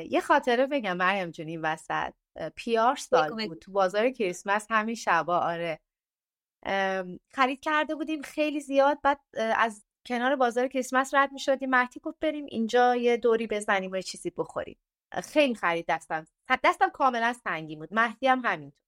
یه 0.09 0.21
خاطره 0.21 0.67
بگم 0.67 0.97
مریم 0.97 1.31
جون 1.31 1.47
این 1.47 1.61
وسط. 1.61 2.13
پیار 2.55 2.95
سال 2.95 3.47
بود 3.47 3.59
تو 3.59 3.71
بازار 3.71 4.09
کریسمس 4.09 4.67
همین 4.69 4.95
شبا 4.95 5.37
آره. 5.37 5.79
خرید 7.31 7.59
کرده 7.61 7.95
بودیم 7.95 8.21
خیلی 8.21 8.59
زیاد 8.59 9.01
بعد 9.01 9.19
از 9.37 9.86
کنار 10.07 10.35
بازار 10.35 10.67
کریسمس 10.67 11.13
رد 11.13 11.31
می 11.31 11.39
شدیم 11.39 11.69
مهدی 11.69 11.99
گفت 11.99 12.19
بریم 12.19 12.45
اینجا 12.49 12.95
یه 12.95 13.17
دوری 13.17 13.47
بزنیم 13.47 13.91
و 13.91 13.95
یه 13.95 14.01
چیزی 14.01 14.29
بخوریم. 14.29 14.77
خیلی 15.23 15.55
خرید 15.55 15.85
دستم 15.89 16.27
دستم 16.63 16.89
کاملا 16.89 17.33
سنگین 17.33 17.79
بود. 17.79 17.93
مهدی 17.93 18.27
هم 18.27 18.41
همینطور. 18.45 18.79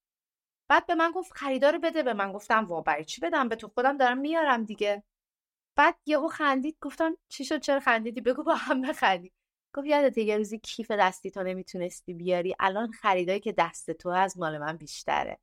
بعد 0.69 0.85
به 0.85 0.95
من 0.95 1.11
گفت 1.11 1.33
خریدار 1.33 1.77
بده 1.77 2.03
به 2.03 2.13
من. 2.13 2.31
گفتم 2.33 2.65
وا 2.65 2.81
برای 2.81 3.05
چی 3.05 3.21
بدم؟ 3.21 3.49
به 3.49 3.55
تو 3.55 3.67
خودم 3.67 3.97
دارم 3.97 4.17
میارم 4.17 4.63
دیگه. 4.63 5.03
بعد 5.75 5.95
یهو 6.05 6.27
خندید. 6.27 6.77
گفتم 6.81 7.17
چی 7.29 7.45
شد؟ 7.45 7.59
چرا 7.59 7.79
خندیدی؟ 7.79 8.21
بگو 8.21 8.43
با 8.43 8.55
هم 8.55 8.81
بخرید 8.81 9.33
گفت 9.75 9.87
یادت 9.87 10.17
یه 10.17 10.37
روزی 10.37 10.59
کیف 10.59 10.91
دستی 10.91 11.31
تو 11.31 11.43
نمی‌تونستی 11.43 12.13
بیاری. 12.13 12.55
الان 12.59 12.91
خریدایی 12.91 13.39
که 13.39 13.51
دست 13.51 13.91
تو 13.91 14.09
از 14.09 14.37
مال 14.37 14.57
من 14.57 14.77
بیشتره. 14.77 15.39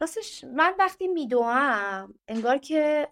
راستش 0.00 0.44
من 0.44 0.74
وقتی 0.78 1.08
میدوام 1.08 2.14
انگار 2.28 2.58
که 2.58 3.08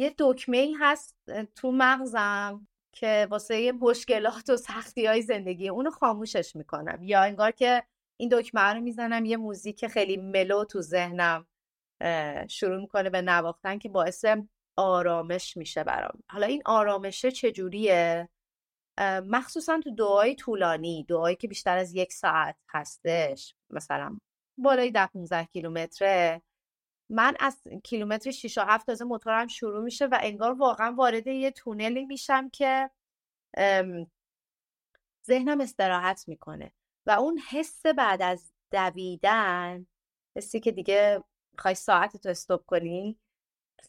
یه 0.00 0.14
دکمه 0.18 0.72
هست 0.80 1.16
تو 1.56 1.72
مغزم 1.72 2.68
که 2.92 3.26
واسه 3.30 3.72
مشکلات 3.72 4.50
و 4.50 4.56
سختی 4.56 5.06
های 5.06 5.22
زندگی 5.22 5.68
اونو 5.68 5.90
خاموشش 5.90 6.56
می‌کنم. 6.56 7.02
یا 7.02 7.22
انگار 7.22 7.50
که 7.50 7.84
این 8.16 8.28
دکمه 8.32 8.60
رو 8.60 8.80
می‌زنم 8.80 9.24
یه 9.24 9.36
موزیک 9.36 9.86
خیلی 9.86 10.16
ملو 10.16 10.64
تو 10.64 10.80
ذهنم 10.80 11.46
شروع 12.48 12.80
می‌کنه 12.80 13.10
به 13.10 13.22
نواختن 13.22 13.78
که 13.78 13.88
باعث 13.88 14.24
آرامش 14.76 15.56
میشه 15.56 15.84
برام. 15.84 16.22
حالا 16.30 16.46
این 16.46 16.62
آرامشه 16.64 17.30
چجوریه؟ 17.30 18.28
مخصوصا 19.26 19.80
تو 19.84 19.90
دعای 19.94 20.34
طولانی 20.34 21.04
دعایی 21.08 21.36
که 21.36 21.48
بیشتر 21.48 21.78
از 21.78 21.94
یک 21.94 22.12
ساعت 22.12 22.56
هستش 22.68 23.54
مثلا 23.70 24.18
بالای 24.58 24.90
ده 24.90 25.06
15 25.06 25.44
کیلومتره. 25.44 26.42
من 27.10 27.34
از 27.40 27.62
کیلومتر 27.84 28.30
6 28.30 28.58
و 28.58 28.60
7 28.60 28.86
تازه 28.86 29.04
موتورم 29.04 29.46
شروع 29.46 29.82
میشه 29.82 30.06
و 30.06 30.18
انگار 30.22 30.52
واقعا 30.52 30.94
وارد 30.98 31.26
یه 31.26 31.50
تونلی 31.50 32.04
میشم 32.04 32.50
که 32.50 32.90
ذهنم 35.26 35.60
استراحت 35.60 36.28
می‌کنه 36.28 36.72
و 37.06 37.10
اون 37.10 37.38
حس 37.50 37.86
بعد 37.86 38.22
از 38.22 38.52
دویدن 38.72 39.86
حسی 40.36 40.60
که 40.60 40.72
دیگه 40.72 41.24
خواهی 41.58 41.74
ساعت 41.74 42.16
تو 42.16 42.28
استوب 42.28 42.62
کنی 42.66 43.18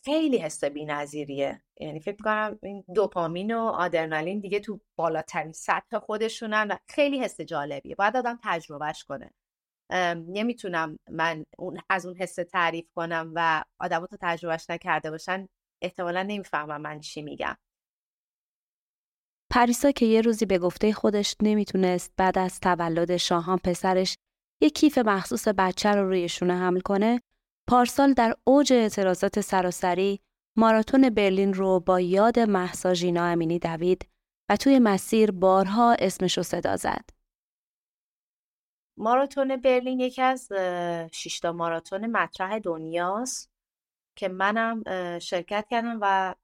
خیلی 0.04 0.38
حس 0.38 0.64
نظیریه 0.64 1.62
یعنی 1.80 2.00
فکر 2.00 2.24
کنم 2.24 2.60
این 2.64 2.84
دوپامین 2.96 3.56
و 3.56 3.60
آدرنالین 3.60 4.40
دیگه 4.40 4.60
تو 4.60 4.80
بالاترین 4.96 5.52
سطح 5.52 6.00
خودشونن 6.00 6.68
و 6.72 6.76
خیلی 6.88 7.20
حس 7.20 7.42
جالبیه. 7.42 7.96
باید 7.96 8.18
آدم 8.18 8.40
تجربهش 8.44 9.04
کنه. 9.04 9.34
نمی‌تونم 10.16 11.00
من 11.10 11.46
اون 11.58 11.80
از 11.90 12.06
اون 12.06 12.16
حس 12.16 12.36
تعریف 12.36 12.86
کنم 12.96 13.32
و 13.36 13.64
آدم 13.80 14.06
تو 14.06 14.18
تجربهش 14.22 14.70
نکرده 14.70 15.12
باشن 15.12 15.48
احتمالا 15.82 16.24
نمی‌فهمم 16.24 16.82
من 16.82 17.00
چی 17.00 17.22
میگم 17.22 17.58
پریسا 19.50 19.92
که 19.92 20.06
یه 20.06 20.22
روزی 20.22 20.46
به 20.46 20.60
گفته 20.60 20.94
خودش 20.94 21.36
نمی‌تونست 21.42 22.14
بعد 22.18 22.38
از 22.38 22.60
تولد 22.60 23.18
شاهان 23.18 23.58
پسرش 23.58 24.18
یه 24.62 24.70
کیف 24.70 24.98
مخصوص 24.98 25.48
بچه 25.48 25.90
رو 25.90 26.08
روی 26.08 26.30
شونه 26.30 26.58
حمل 26.58 26.80
کنه 26.80 27.22
پارسال 27.70 28.14
در 28.14 28.36
اوج 28.44 28.74
اعتراضات 28.74 29.42
سراسری 29.42 30.20
ماراتون 30.58 31.10
برلین 31.10 31.54
رو 31.54 31.80
با 31.80 32.00
یاد 32.00 32.40
محسا 32.40 32.94
ژینا 32.94 33.26
امینی 33.26 33.60
دوید 33.60 34.08
و 34.50 34.56
توی 34.56 34.80
مسیر 34.80 35.32
بارها 35.32 35.96
اسمش 36.00 36.38
رو 36.38 36.44
صدا 36.44 36.76
زد. 36.76 37.10
ماراتون 38.98 39.56
برلین 39.56 40.00
یکی 40.00 40.22
از 40.22 40.52
شیشتا 41.12 41.52
ماراتون 41.52 42.06
مطرح 42.06 42.60
دنیاست 42.60 43.52
که 44.16 44.28
منم 44.28 44.84
شرکت 45.20 45.68
کردم 45.70 45.98
و 46.02 46.36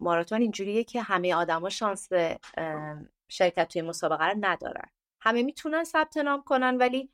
ماراتون 0.00 0.40
اینجوریه 0.40 0.84
که 0.84 1.02
همه 1.02 1.34
آدما 1.34 1.68
شانس 1.68 2.08
شرکت 3.28 3.68
توی 3.68 3.82
مسابقه 3.82 4.24
رو 4.24 4.38
ندارن. 4.40 4.88
همه 5.20 5.42
می‌تونن 5.42 5.84
ثبت 5.84 6.16
نام 6.16 6.42
کنن 6.42 6.76
ولی 6.76 7.10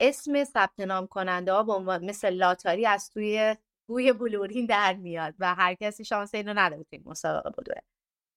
اسم 0.00 0.44
ثبت 0.44 0.80
نام 0.80 1.06
کننده 1.06 1.52
ها 1.52 1.80
مثل 2.02 2.30
لاتاری 2.30 2.86
از 2.86 3.10
توی 3.10 3.56
گوی 3.88 4.12
بلورین 4.12 4.66
در 4.66 4.94
میاد 4.94 5.34
و 5.38 5.54
هر 5.54 5.74
کسی 5.74 6.04
شانس 6.04 6.34
اینو 6.34 6.52
نداره 6.56 6.84
توی 6.84 7.02
مسابقه 7.04 7.50
بوده 7.50 7.82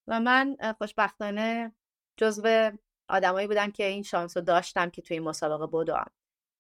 و 0.08 0.20
من 0.20 0.58
خوشبختانه 0.78 1.76
جزو 2.18 2.72
آدمایی 3.10 3.48
بودم 3.48 3.72
که 3.72 3.84
این 3.84 4.04
شانس 4.04 4.38
رو 4.38 4.44
داشتم 4.44 4.90
که 4.90 5.02
توی 5.02 5.18
این 5.18 5.28
مسابقه 5.28 5.68
بدوم 5.68 6.06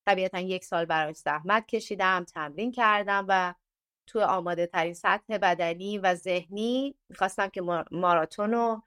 طبیعتا 0.07 0.39
یک 0.39 0.65
سال 0.65 0.85
براش 0.85 1.15
زحمت 1.15 1.67
کشیدم 1.67 2.23
تمرین 2.23 2.71
کردم 2.71 3.25
و 3.27 3.53
تو 4.07 4.21
آماده 4.21 4.67
ترین 4.67 4.93
سطح 4.93 5.37
بدنی 5.37 5.97
و 5.97 6.15
ذهنی 6.15 6.95
می‌خواستم 7.09 7.47
که 7.47 7.61
ماراتون 7.91 8.51
رو 8.51 8.83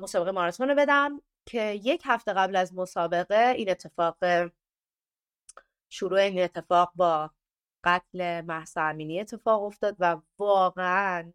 مسابقه 0.00 0.30
ماراتون 0.30 0.68
رو 0.68 0.74
بدم 0.74 1.22
که 1.46 1.72
یک 1.72 2.02
هفته 2.04 2.32
قبل 2.32 2.56
از 2.56 2.74
مسابقه 2.74 3.54
این 3.56 3.70
اتفاق 3.70 4.16
شروع 5.88 6.18
این 6.18 6.42
اتفاق 6.42 6.92
با 6.94 7.30
قتل 7.84 8.40
محسا 8.40 8.82
امینی 8.82 9.20
اتفاق 9.20 9.62
افتاد 9.62 9.96
و 9.98 10.20
واقعا 10.38 11.32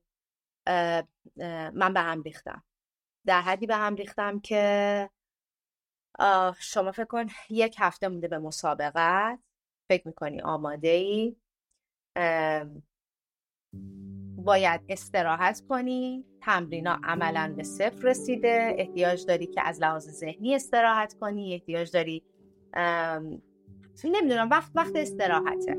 من 1.74 1.94
به 1.94 2.00
هم 2.00 2.22
ریختم. 2.22 2.64
در 3.26 3.42
حدی 3.42 3.68
به 3.68 3.76
هم 3.76 3.96
ریختم 3.96 4.40
که 4.40 5.10
شما 6.60 6.92
فکر 6.92 7.06
کن 7.06 7.26
یک 7.50 7.76
هفته 7.80 8.08
مونده 8.08 8.28
به 8.28 8.40
مسابقت. 8.40 9.40
فکر 9.90 10.08
می‌کنی 10.08 10.42
آماده 10.42 10.88
ای 10.88 11.36
باید 14.38 14.82
استراحت 14.90 15.62
کنی. 15.70 16.26
تمرینا 16.42 17.00
عملا 17.04 17.54
به 17.58 17.64
صفر 17.64 18.08
رسیده. 18.08 18.76
احتیاج 18.78 19.26
داری 19.26 19.48
که 19.48 19.62
از 19.68 19.82
لحاظ 19.82 20.10
ذهنی 20.10 20.56
استراحت 20.56 21.14
کنی. 21.14 21.54
احتیاج 21.54 21.92
داری 21.92 22.24
نمی‌دونم 24.04 24.50
وقت 24.50 24.72
وقت 24.76 24.96
استراحته. 24.96 25.78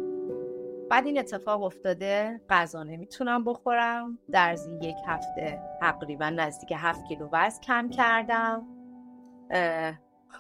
بعد 0.91 1.07
این 1.07 1.19
اتفاق 1.19 1.63
افتاده. 1.63 2.41
غذا 2.51 2.83
نمی‌تونم 2.83 3.45
بخورم. 3.45 4.19
در 4.31 4.57
یک 4.83 4.97
هفته 5.07 5.63
تقریبا 5.81 6.31
نزدیک 6.31 6.73
هفت 6.77 7.05
کیلو 7.05 7.29
وزن 7.33 7.61
کم 7.61 7.89
کردم. 7.89 8.67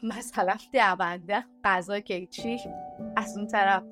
مثلا 0.02 0.57
دونده 0.72 1.44
غذا 1.64 2.00
که 2.00 2.26
چی؟ 2.26 2.59
از 3.16 3.38
اون 3.38 3.46
طرف 3.46 3.83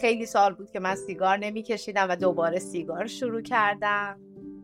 خیلی 0.00 0.26
سال 0.26 0.54
بود 0.54 0.70
که 0.70 0.80
من 0.80 0.94
سیگار 0.94 1.36
نمیکشیدم 1.36 2.06
و 2.10 2.16
دوباره 2.16 2.58
سیگار 2.58 3.06
شروع 3.06 3.42
کردم. 3.42 4.20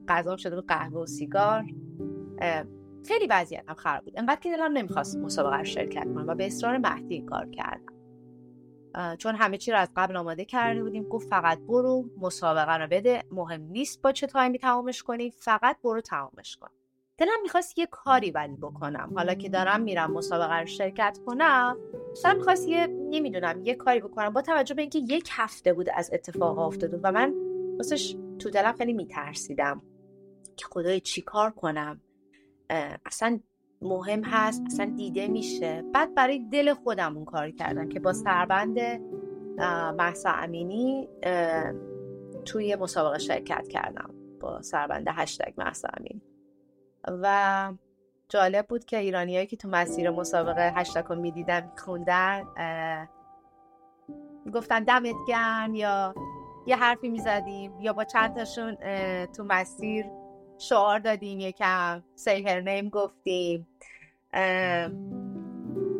غذام 0.08 0.36
شده 0.36 0.54
بود 0.54 0.66
قهوه 0.66 1.00
و 1.00 1.06
سیگار. 1.06 1.64
خیلی 3.08 3.26
وضعیتم 3.30 3.74
خراب 3.74 4.04
بود. 4.04 4.18
انقدر 4.18 4.40
که 4.40 4.50
دلم 4.50 4.72
نمی‌خواست 4.72 5.16
مسابقه 5.16 5.56
رو 5.56 5.64
شرکت 5.64 6.04
کنم 6.04 6.28
و 6.28 6.34
به 6.34 6.46
اصرار 6.46 6.78
مهدی 6.78 7.22
کار 7.22 7.50
کردم. 7.50 7.94
چون 9.18 9.34
همه 9.34 9.56
چی 9.56 9.72
رو 9.72 9.78
از 9.78 9.90
قبل 9.96 10.16
آماده 10.16 10.44
کرده 10.44 10.82
بودیم. 10.82 11.02
گفت 11.02 11.28
فقط 11.28 11.58
برو 11.58 12.04
مسابقه 12.20 12.76
رو 12.76 12.86
بده. 12.86 13.22
مهم 13.32 13.62
نیست 13.62 14.02
با 14.02 14.12
چه 14.12 14.26
تایمی 14.26 14.58
تمامش 14.58 15.02
کنی 15.02 15.30
فقط 15.30 15.76
برو 15.84 16.00
تمامش 16.00 16.56
کن. 16.56 16.68
دلم 17.20 17.42
می‌خواست 17.42 17.78
یه 17.78 17.86
کاری 17.86 18.30
ولی 18.30 18.56
بکنم. 18.56 19.12
حالا 19.16 19.34
که 19.34 19.48
دارم 19.48 19.80
میرم 19.80 20.12
مسابقه 20.12 20.54
رو 20.54 20.66
شرکت 20.66 21.18
کنم 21.26 21.76
دلم 22.24 22.36
می‌خواست 22.36 22.68
یه 22.68 22.86
نمی‌دونم 22.86 23.64
یه 23.64 23.74
کاری 23.74 24.00
بکنم. 24.00 24.32
با 24.32 24.42
توجه 24.42 24.74
به 24.74 24.82
اینکه 24.82 24.98
یک 24.98 25.28
هفته 25.32 25.72
بود 25.72 25.86
از 25.94 26.10
اتفاق 26.12 26.58
افتاده 26.58 27.00
و 27.02 27.12
من 27.12 27.34
واسش 27.76 28.16
تو 28.38 28.50
دلم 28.50 28.72
خیلی 28.72 28.92
میترسیدم 28.92 29.82
که 30.56 30.66
خدای 30.66 31.00
چی 31.00 31.22
کار 31.22 31.50
کنم. 31.50 32.00
اصلا 33.06 33.40
مهم 33.82 34.24
هست 34.24 34.62
اصلا 34.66 34.92
دیده 34.96 35.28
میشه. 35.28 35.84
بعد 35.94 36.14
برای 36.14 36.38
دل 36.38 36.74
خودم 36.74 37.16
اون 37.16 37.24
کار 37.24 37.50
کردم 37.50 37.88
که 37.88 38.00
با 38.00 38.12
سربند 38.12 38.78
محسا 39.98 40.30
امینی 40.30 41.08
توی 42.44 42.76
مسابقه 42.76 43.18
شرکت 43.18 43.68
کردم. 43.68 44.14
با 44.40 44.62
سربند 44.62 45.06
هشتگ 45.08 45.52
محسا 45.58 45.88
امینی. 45.96 46.22
و 47.08 47.72
جالب 48.28 48.66
بود 48.66 48.84
که 48.84 48.98
ایرانیایی 48.98 49.46
که 49.46 49.56
تو 49.56 49.68
مسیر 49.68 50.10
مسابقه 50.10 50.72
هشتگ 50.76 51.04
رو 51.04 51.16
می‌دیدن 51.16 51.70
میخوندن 51.70 52.44
گفتن 54.54 54.84
دمت 54.84 55.14
گرم 55.28 55.74
یا 55.74 56.14
یه 56.66 56.76
حرفی 56.76 57.08
می‌زدیم 57.08 57.80
یا 57.80 57.92
با 57.92 58.04
چند 58.04 58.36
تاشون 58.36 58.74
تو 59.26 59.44
مسیر 59.44 60.06
شعار 60.58 60.98
دادیم 60.98 61.40
یکم 61.40 62.02
سیهر 62.14 62.60
نیم 62.60 62.88
گفتیم. 62.88 63.66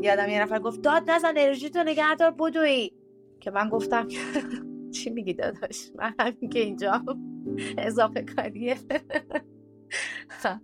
یادم 0.03 0.29
یه 0.29 0.43
نفر 0.43 0.59
گفت 0.59 0.83
داد 0.83 1.11
نزن 1.11 1.29
انرژی 1.29 1.71
تو 1.71 1.83
نگهدار 1.83 2.31
بدوی. 2.31 2.93
که 3.41 3.51
من 3.51 3.69
گفتم 3.69 4.09
چی 4.95 5.11
میگی 5.11 5.35
داداش؟ 5.35 5.91
من 5.95 6.15
همین 6.21 6.51
که 6.51 6.59
اینجا 6.59 7.03
اضافه 7.79 8.23
کاریه. 8.23 8.77
哈。 10.29 10.61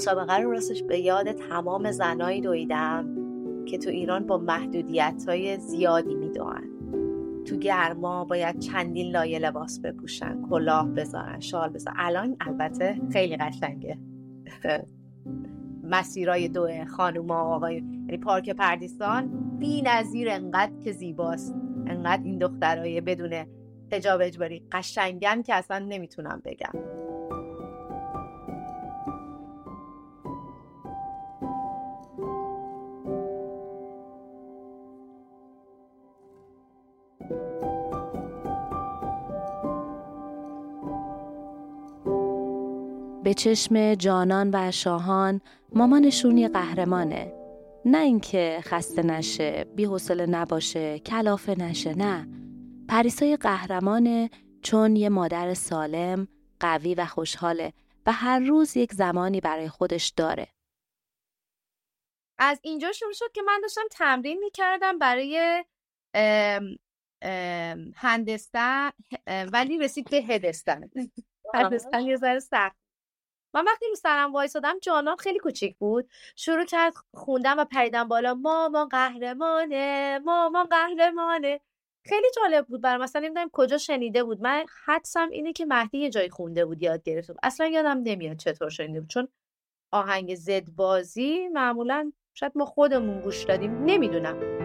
مسابقه 0.00 0.36
رو 0.36 0.50
راستش 0.50 0.82
به 0.82 0.98
یاد 0.98 1.32
تمام 1.32 1.90
زنایی 1.90 2.40
دویدم 2.40 3.16
که 3.66 3.78
تو 3.78 3.90
ایران 3.90 4.26
با 4.26 4.38
محدودیت 4.38 5.24
های 5.28 5.56
زیادی 5.56 6.14
میدوان 6.14 6.62
تو 7.44 7.56
گرما 7.56 8.24
باید 8.24 8.58
چندین 8.58 9.12
لایه 9.12 9.38
لباس 9.38 9.80
بپوشن 9.80 10.42
کلاه 10.50 10.88
بذارن 10.88 11.40
شال 11.40 11.68
بذارن. 11.68 11.96
الان 11.98 12.36
البته 12.40 13.00
خیلی 13.12 13.36
قشنگه. 13.36 13.98
مسیرای 15.92 16.48
دو 16.48 16.68
خانوما 16.96 17.40
آقای 17.40 17.74
یعنی 17.74 18.18
پارک 18.18 18.50
پردیسان 18.50 19.30
بی 19.58 19.82
نظیر 19.82 20.30
انقدر 20.30 20.72
که 20.84 20.92
زیباست. 20.92 21.54
انقدر 21.86 22.22
این 22.24 22.38
دخترای 22.38 23.00
بدون 23.00 23.46
حجاب 23.92 24.20
اجباری 24.20 24.62
قشنگن 24.72 25.42
که 25.42 25.54
اصلا 25.54 25.78
نمی‌تونم 25.78 26.42
بگم. 26.44 26.89
به 43.24 43.34
چشم 43.34 43.94
جانان 43.94 44.50
و 44.52 44.70
شاهان 44.70 45.40
مامانشون 45.72 46.38
یه 46.38 46.48
قهرمانه. 46.48 47.32
نه 47.84 47.98
اینکه 47.98 48.60
خسته 48.62 49.02
نشه 49.02 49.66
حوصله 49.78 50.26
نباشه 50.26 50.98
کلافه 50.98 51.54
نشه 51.58 51.94
نه. 51.94 52.28
پریسای 52.88 53.36
قهرمانه 53.36 54.30
چون 54.62 54.96
یه 54.96 55.08
مادر 55.08 55.54
سالم 55.54 56.28
قوی 56.60 56.94
و 56.94 57.04
خوشحاله 57.06 57.72
و 58.06 58.12
هر 58.12 58.38
روز 58.38 58.76
یک 58.76 58.92
زمانی 58.92 59.40
برای 59.40 59.68
خودش 59.68 60.08
داره. 60.08 60.48
از 62.38 62.60
اینجا 62.62 62.92
شروع 62.92 63.12
شد 63.12 63.32
که 63.32 63.42
من 63.42 63.60
داشتم 63.62 63.88
تمرین 63.90 64.38
می‌کردم 64.38 64.98
برای 64.98 65.64
هندستن 67.94 68.90
ولی 69.52 69.78
رسید 69.78 70.10
به 70.10 70.16
هدستن 70.16 70.90
هندستن 71.54 72.00
یه 72.00 72.16
ذره 72.16 72.40
سخت 72.40 72.79
من 73.54 73.64
وقتی 73.64 73.86
رو 73.88 73.94
سرم 73.94 74.32
وایسادم 74.32 74.78
جانان 74.82 75.16
خیلی 75.16 75.38
کوچیک 75.38 75.76
بود. 75.76 76.08
شروع 76.36 76.64
کرد 76.64 76.94
خوندم 77.14 77.58
و 77.58 77.64
پریدم 77.64 78.08
بالا 78.08 78.34
مامان 78.34 78.88
قهرمانه 78.88 80.18
مامان 80.24 80.66
قهرمانه. 80.66 81.60
خیلی 82.04 82.26
جالب 82.36 82.66
بود 82.66 82.80
برام 82.80 83.02
مثلا 83.02 83.22
نمی‌دونم 83.22 83.50
کجا 83.52 83.78
شنیده 83.78 84.24
بود. 84.24 84.40
من 84.40 84.64
حدسم 84.84 85.28
اینه 85.30 85.52
که 85.52 85.66
مهدی 85.66 85.98
یه 85.98 86.10
جایی 86.10 86.30
خونده 86.30 86.66
بود 86.66 86.82
یاد 86.82 87.02
گرفته 87.02 87.32
بود 87.32 87.40
اصلا 87.42 87.66
یادم 87.66 88.02
نمیاد 88.04 88.36
چطور 88.36 88.70
شنیده 88.70 89.00
بود. 89.00 89.10
چون 89.10 89.28
آهنگ 89.92 90.34
زد 90.34 90.70
بازی 90.70 91.48
معمولا 91.48 92.12
شاید 92.34 92.52
ما 92.54 92.64
خودمون 92.64 93.20
گوش 93.20 93.44
دادیم. 93.44 93.84
نمی‌دونم. 93.84 94.59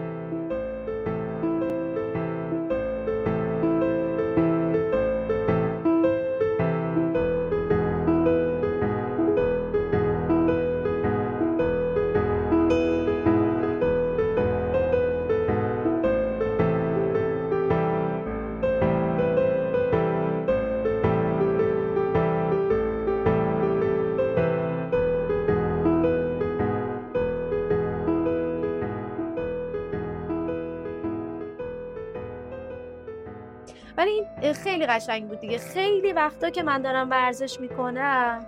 خیلی 34.75 34.87
قشنگ 34.87 35.27
بود 35.27 35.39
دیگه. 35.39 35.57
خیلی 35.57 36.13
وقتا 36.13 36.49
که 36.49 36.63
من 36.63 36.81
دارم 36.81 37.09
ورزش 37.09 37.59
می‌کنم 37.59 38.45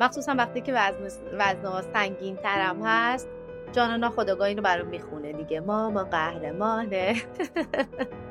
مخصوصا 0.00 0.34
وقتی 0.38 0.60
که 0.60 0.72
وزن 0.72 1.04
وزن 1.38 1.82
سنگین 1.92 2.36
ترم 2.36 2.82
هست 2.84 3.28
جانانا 3.72 4.10
خداگاه 4.10 4.48
اینو 4.48 4.62
برام 4.62 4.86
می‌خونه 4.86 5.32
دیگه. 5.32 5.60
ماما 5.60 6.04
قهرمانه. 6.04 7.14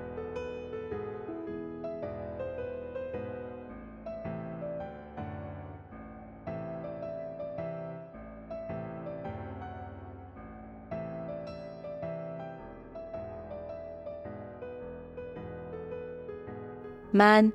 من 17.15 17.53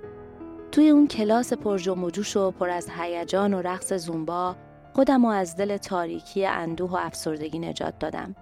توی 0.73 0.89
اون 0.89 1.09
کلاس 1.09 1.53
پر 1.53 1.79
جنب 1.79 2.05
و 2.05 2.39
و 2.39 2.51
پر 2.51 2.71
از 2.71 2.89
هیجان 2.91 3.55
و 3.55 3.63
رقص 3.63 3.93
زومبا 3.93 4.57
خودم 4.93 5.27
رو 5.27 5.33
از 5.33 5.57
دل 5.57 5.77
تاریکی 5.77 6.47
اندوه 6.47 6.91
و 6.91 6.97
افسردگی 6.97 7.59
نجات 7.59 7.99
دادم. 7.99 8.37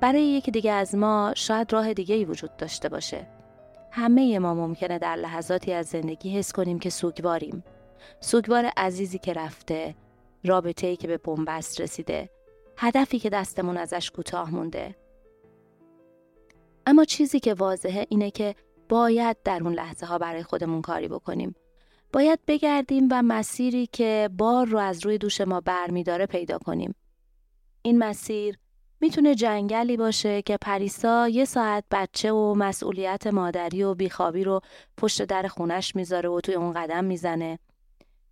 برای 0.00 0.24
یکی 0.24 0.50
دیگه 0.50 0.72
از 0.72 0.94
ما 0.94 1.32
شاید 1.36 1.72
راه 1.72 1.94
دیگه 1.94 2.14
ای 2.14 2.24
وجود 2.24 2.56
داشته 2.56 2.88
باشه. 2.88 3.26
همه 3.90 4.38
ما 4.38 4.54
ممکنه 4.54 4.98
در 4.98 5.16
لحظاتی 5.16 5.72
از 5.72 5.86
زندگی 5.86 6.38
حس 6.38 6.52
کنیم 6.52 6.78
که 6.78 6.90
سوگواریم. 6.90 7.64
سوگوار 8.20 8.70
عزیزی 8.76 9.18
که 9.18 9.32
رفته، 9.32 9.94
رابطه 10.44 10.86
ای 10.86 10.96
که 10.96 11.08
به 11.08 11.18
بنبست 11.18 11.80
رسیده، 11.80 12.30
هدفی 12.76 13.18
که 13.18 13.30
دستمون 13.30 13.76
ازش 13.76 14.10
کوتاه 14.10 14.50
مونده. 14.50 14.96
اما 16.86 17.04
چیزی 17.04 17.40
که 17.40 17.54
واضحه 17.54 18.06
اینه 18.08 18.30
که 18.30 18.54
باید 18.88 19.36
در 19.44 19.62
اون 19.62 19.72
لحظه 19.72 20.06
ها 20.06 20.18
برای 20.18 20.42
خودمون 20.42 20.82
کاری 20.82 21.08
بکنیم. 21.08 21.54
باید 22.12 22.38
بگردیم 22.46 23.08
و 23.10 23.22
مسیری 23.22 23.86
که 23.86 24.30
بار 24.38 24.66
رو 24.66 24.78
از 24.78 25.04
روی 25.04 25.18
دوش 25.18 25.40
ما 25.40 25.60
بر 25.60 25.86
داره 25.86 26.26
پیدا 26.26 26.58
کنیم. 26.58 26.94
این 27.82 27.98
مسیر 27.98 28.58
می‌تونه 29.00 29.34
جنگلی 29.34 29.96
باشه 29.96 30.42
که 30.42 30.56
پریسا 30.60 31.28
یه 31.28 31.44
ساعت 31.44 31.84
بچه 31.90 32.32
و 32.32 32.54
مسئولیت 32.54 33.26
مادری 33.26 33.82
و 33.82 33.94
بیخوابی 33.94 34.44
رو 34.44 34.60
پشت 34.96 35.22
در 35.22 35.48
خونش 35.48 35.96
می‌ذاره 35.96 36.28
و 36.28 36.40
توی 36.40 36.54
اون 36.54 36.72
قدم 36.72 37.04
می‌زنه. 37.04 37.58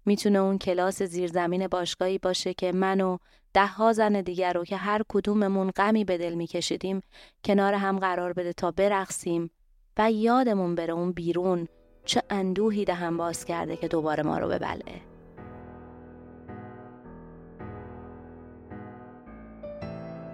می‌تونه 0.07 0.39
اون 0.39 0.59
کلاس 0.59 1.03
زیرزمین 1.03 1.67
باشگاهی 1.67 2.19
باشه 2.19 2.55
که 2.55 2.73
من 2.73 3.01
و 3.01 3.19
ده 3.53 3.67
ها 3.67 3.93
زن 3.93 4.21
دیگر 4.21 4.53
رو 4.53 4.65
که 4.65 4.77
هر 4.77 5.03
کدوممون 5.09 5.71
غمی 5.71 6.05
به 6.05 6.19
دل 6.19 6.35
میکشیدیم 6.35 7.01
کنار 7.45 7.75
هم 7.75 7.99
قرار 7.99 8.33
بده 8.33 8.53
تا 8.53 8.71
برقصیم 8.71 9.51
و 9.99 10.13
یادمون 10.13 10.75
بره 10.75 10.93
اون 10.93 11.13
بیرون 11.13 11.69
چه 12.05 12.23
اندوهی 12.31 12.85
دهم 12.85 13.17
باز 13.17 13.45
کرده 13.45 13.77
که 13.77 13.89
دوباره 13.89 14.23
ما 14.23 14.39
رو 14.39 14.49
ببله. 14.49 14.85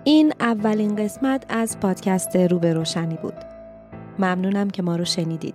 این 0.05 0.33
اولین 0.41 0.97
قسمت 0.97 1.47
از 1.49 1.81
پادکست 1.81 2.37
روبه 2.37 2.73
روشنی 2.73 3.19
بود. 3.23 3.35
ممنونم 4.19 4.71
که 4.71 4.83
ما 4.83 4.97
رو 4.97 5.05
شنیدید. 5.05 5.55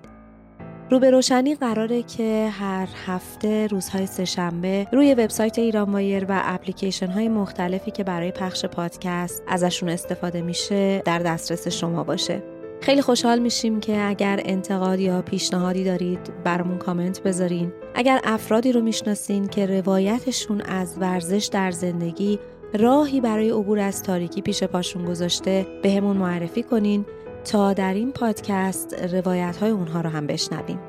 روبه 0.89 1.11
روشنی 1.11 1.55
قراره 1.55 2.03
که 2.03 2.49
هر 2.51 2.87
هفته 3.05 3.67
روزهای 3.67 4.05
سهشنبه 4.05 4.87
روی 4.91 5.13
وبسایت 5.13 5.59
ایران 5.59 5.91
وایر 5.91 6.25
و 6.29 6.41
اپلیکیشن 6.43 7.07
های 7.07 7.29
مختلفی 7.29 7.91
که 7.91 8.03
برای 8.03 8.31
پخش 8.31 8.65
پادکست 8.65 9.43
ازشون 9.47 9.89
استفاده 9.89 10.41
میشه 10.41 11.01
در 11.05 11.19
دسترس 11.19 11.67
شما 11.67 12.03
باشه. 12.03 12.54
خیلی 12.85 13.01
خوشحال 13.01 13.39
میشیم 13.39 13.79
که 13.79 14.01
اگر 14.01 14.39
انتقاد 14.45 14.99
یا 14.99 15.21
پیشنهادی 15.21 15.83
دارید 15.83 16.43
برامون 16.43 16.77
کامنت 16.77 17.23
بذارین. 17.23 17.73
اگر 17.95 18.19
افرادی 18.23 18.71
رو 18.71 18.81
می‌شناسین 18.81 19.47
که 19.47 19.65
روایتشون 19.65 20.61
از 20.61 20.97
ورزش 20.99 21.49
در 21.51 21.71
زندگی 21.71 22.39
راهی 22.73 23.21
برای 23.21 23.49
عبور 23.49 23.79
از 23.79 24.03
تاریکی 24.03 24.41
پیش 24.41 24.63
پاشون 24.63 25.05
گذاشته 25.05 25.67
به 25.83 25.91
همون 25.91 26.17
معرفی 26.17 26.63
کنین 26.63 27.05
تا 27.51 27.73
در 27.73 27.93
این 27.93 28.11
پادکست 28.11 28.93
روایت 28.93 29.57
های 29.57 29.71
اونها 29.71 30.01
رو 30.01 30.09
هم 30.09 30.27
بشنویم. 30.27 30.79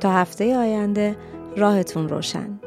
تا 0.00 0.12
هفته 0.12 0.56
آینده 0.56 1.16
راهتون 1.56 2.08
روشن. 2.08 2.63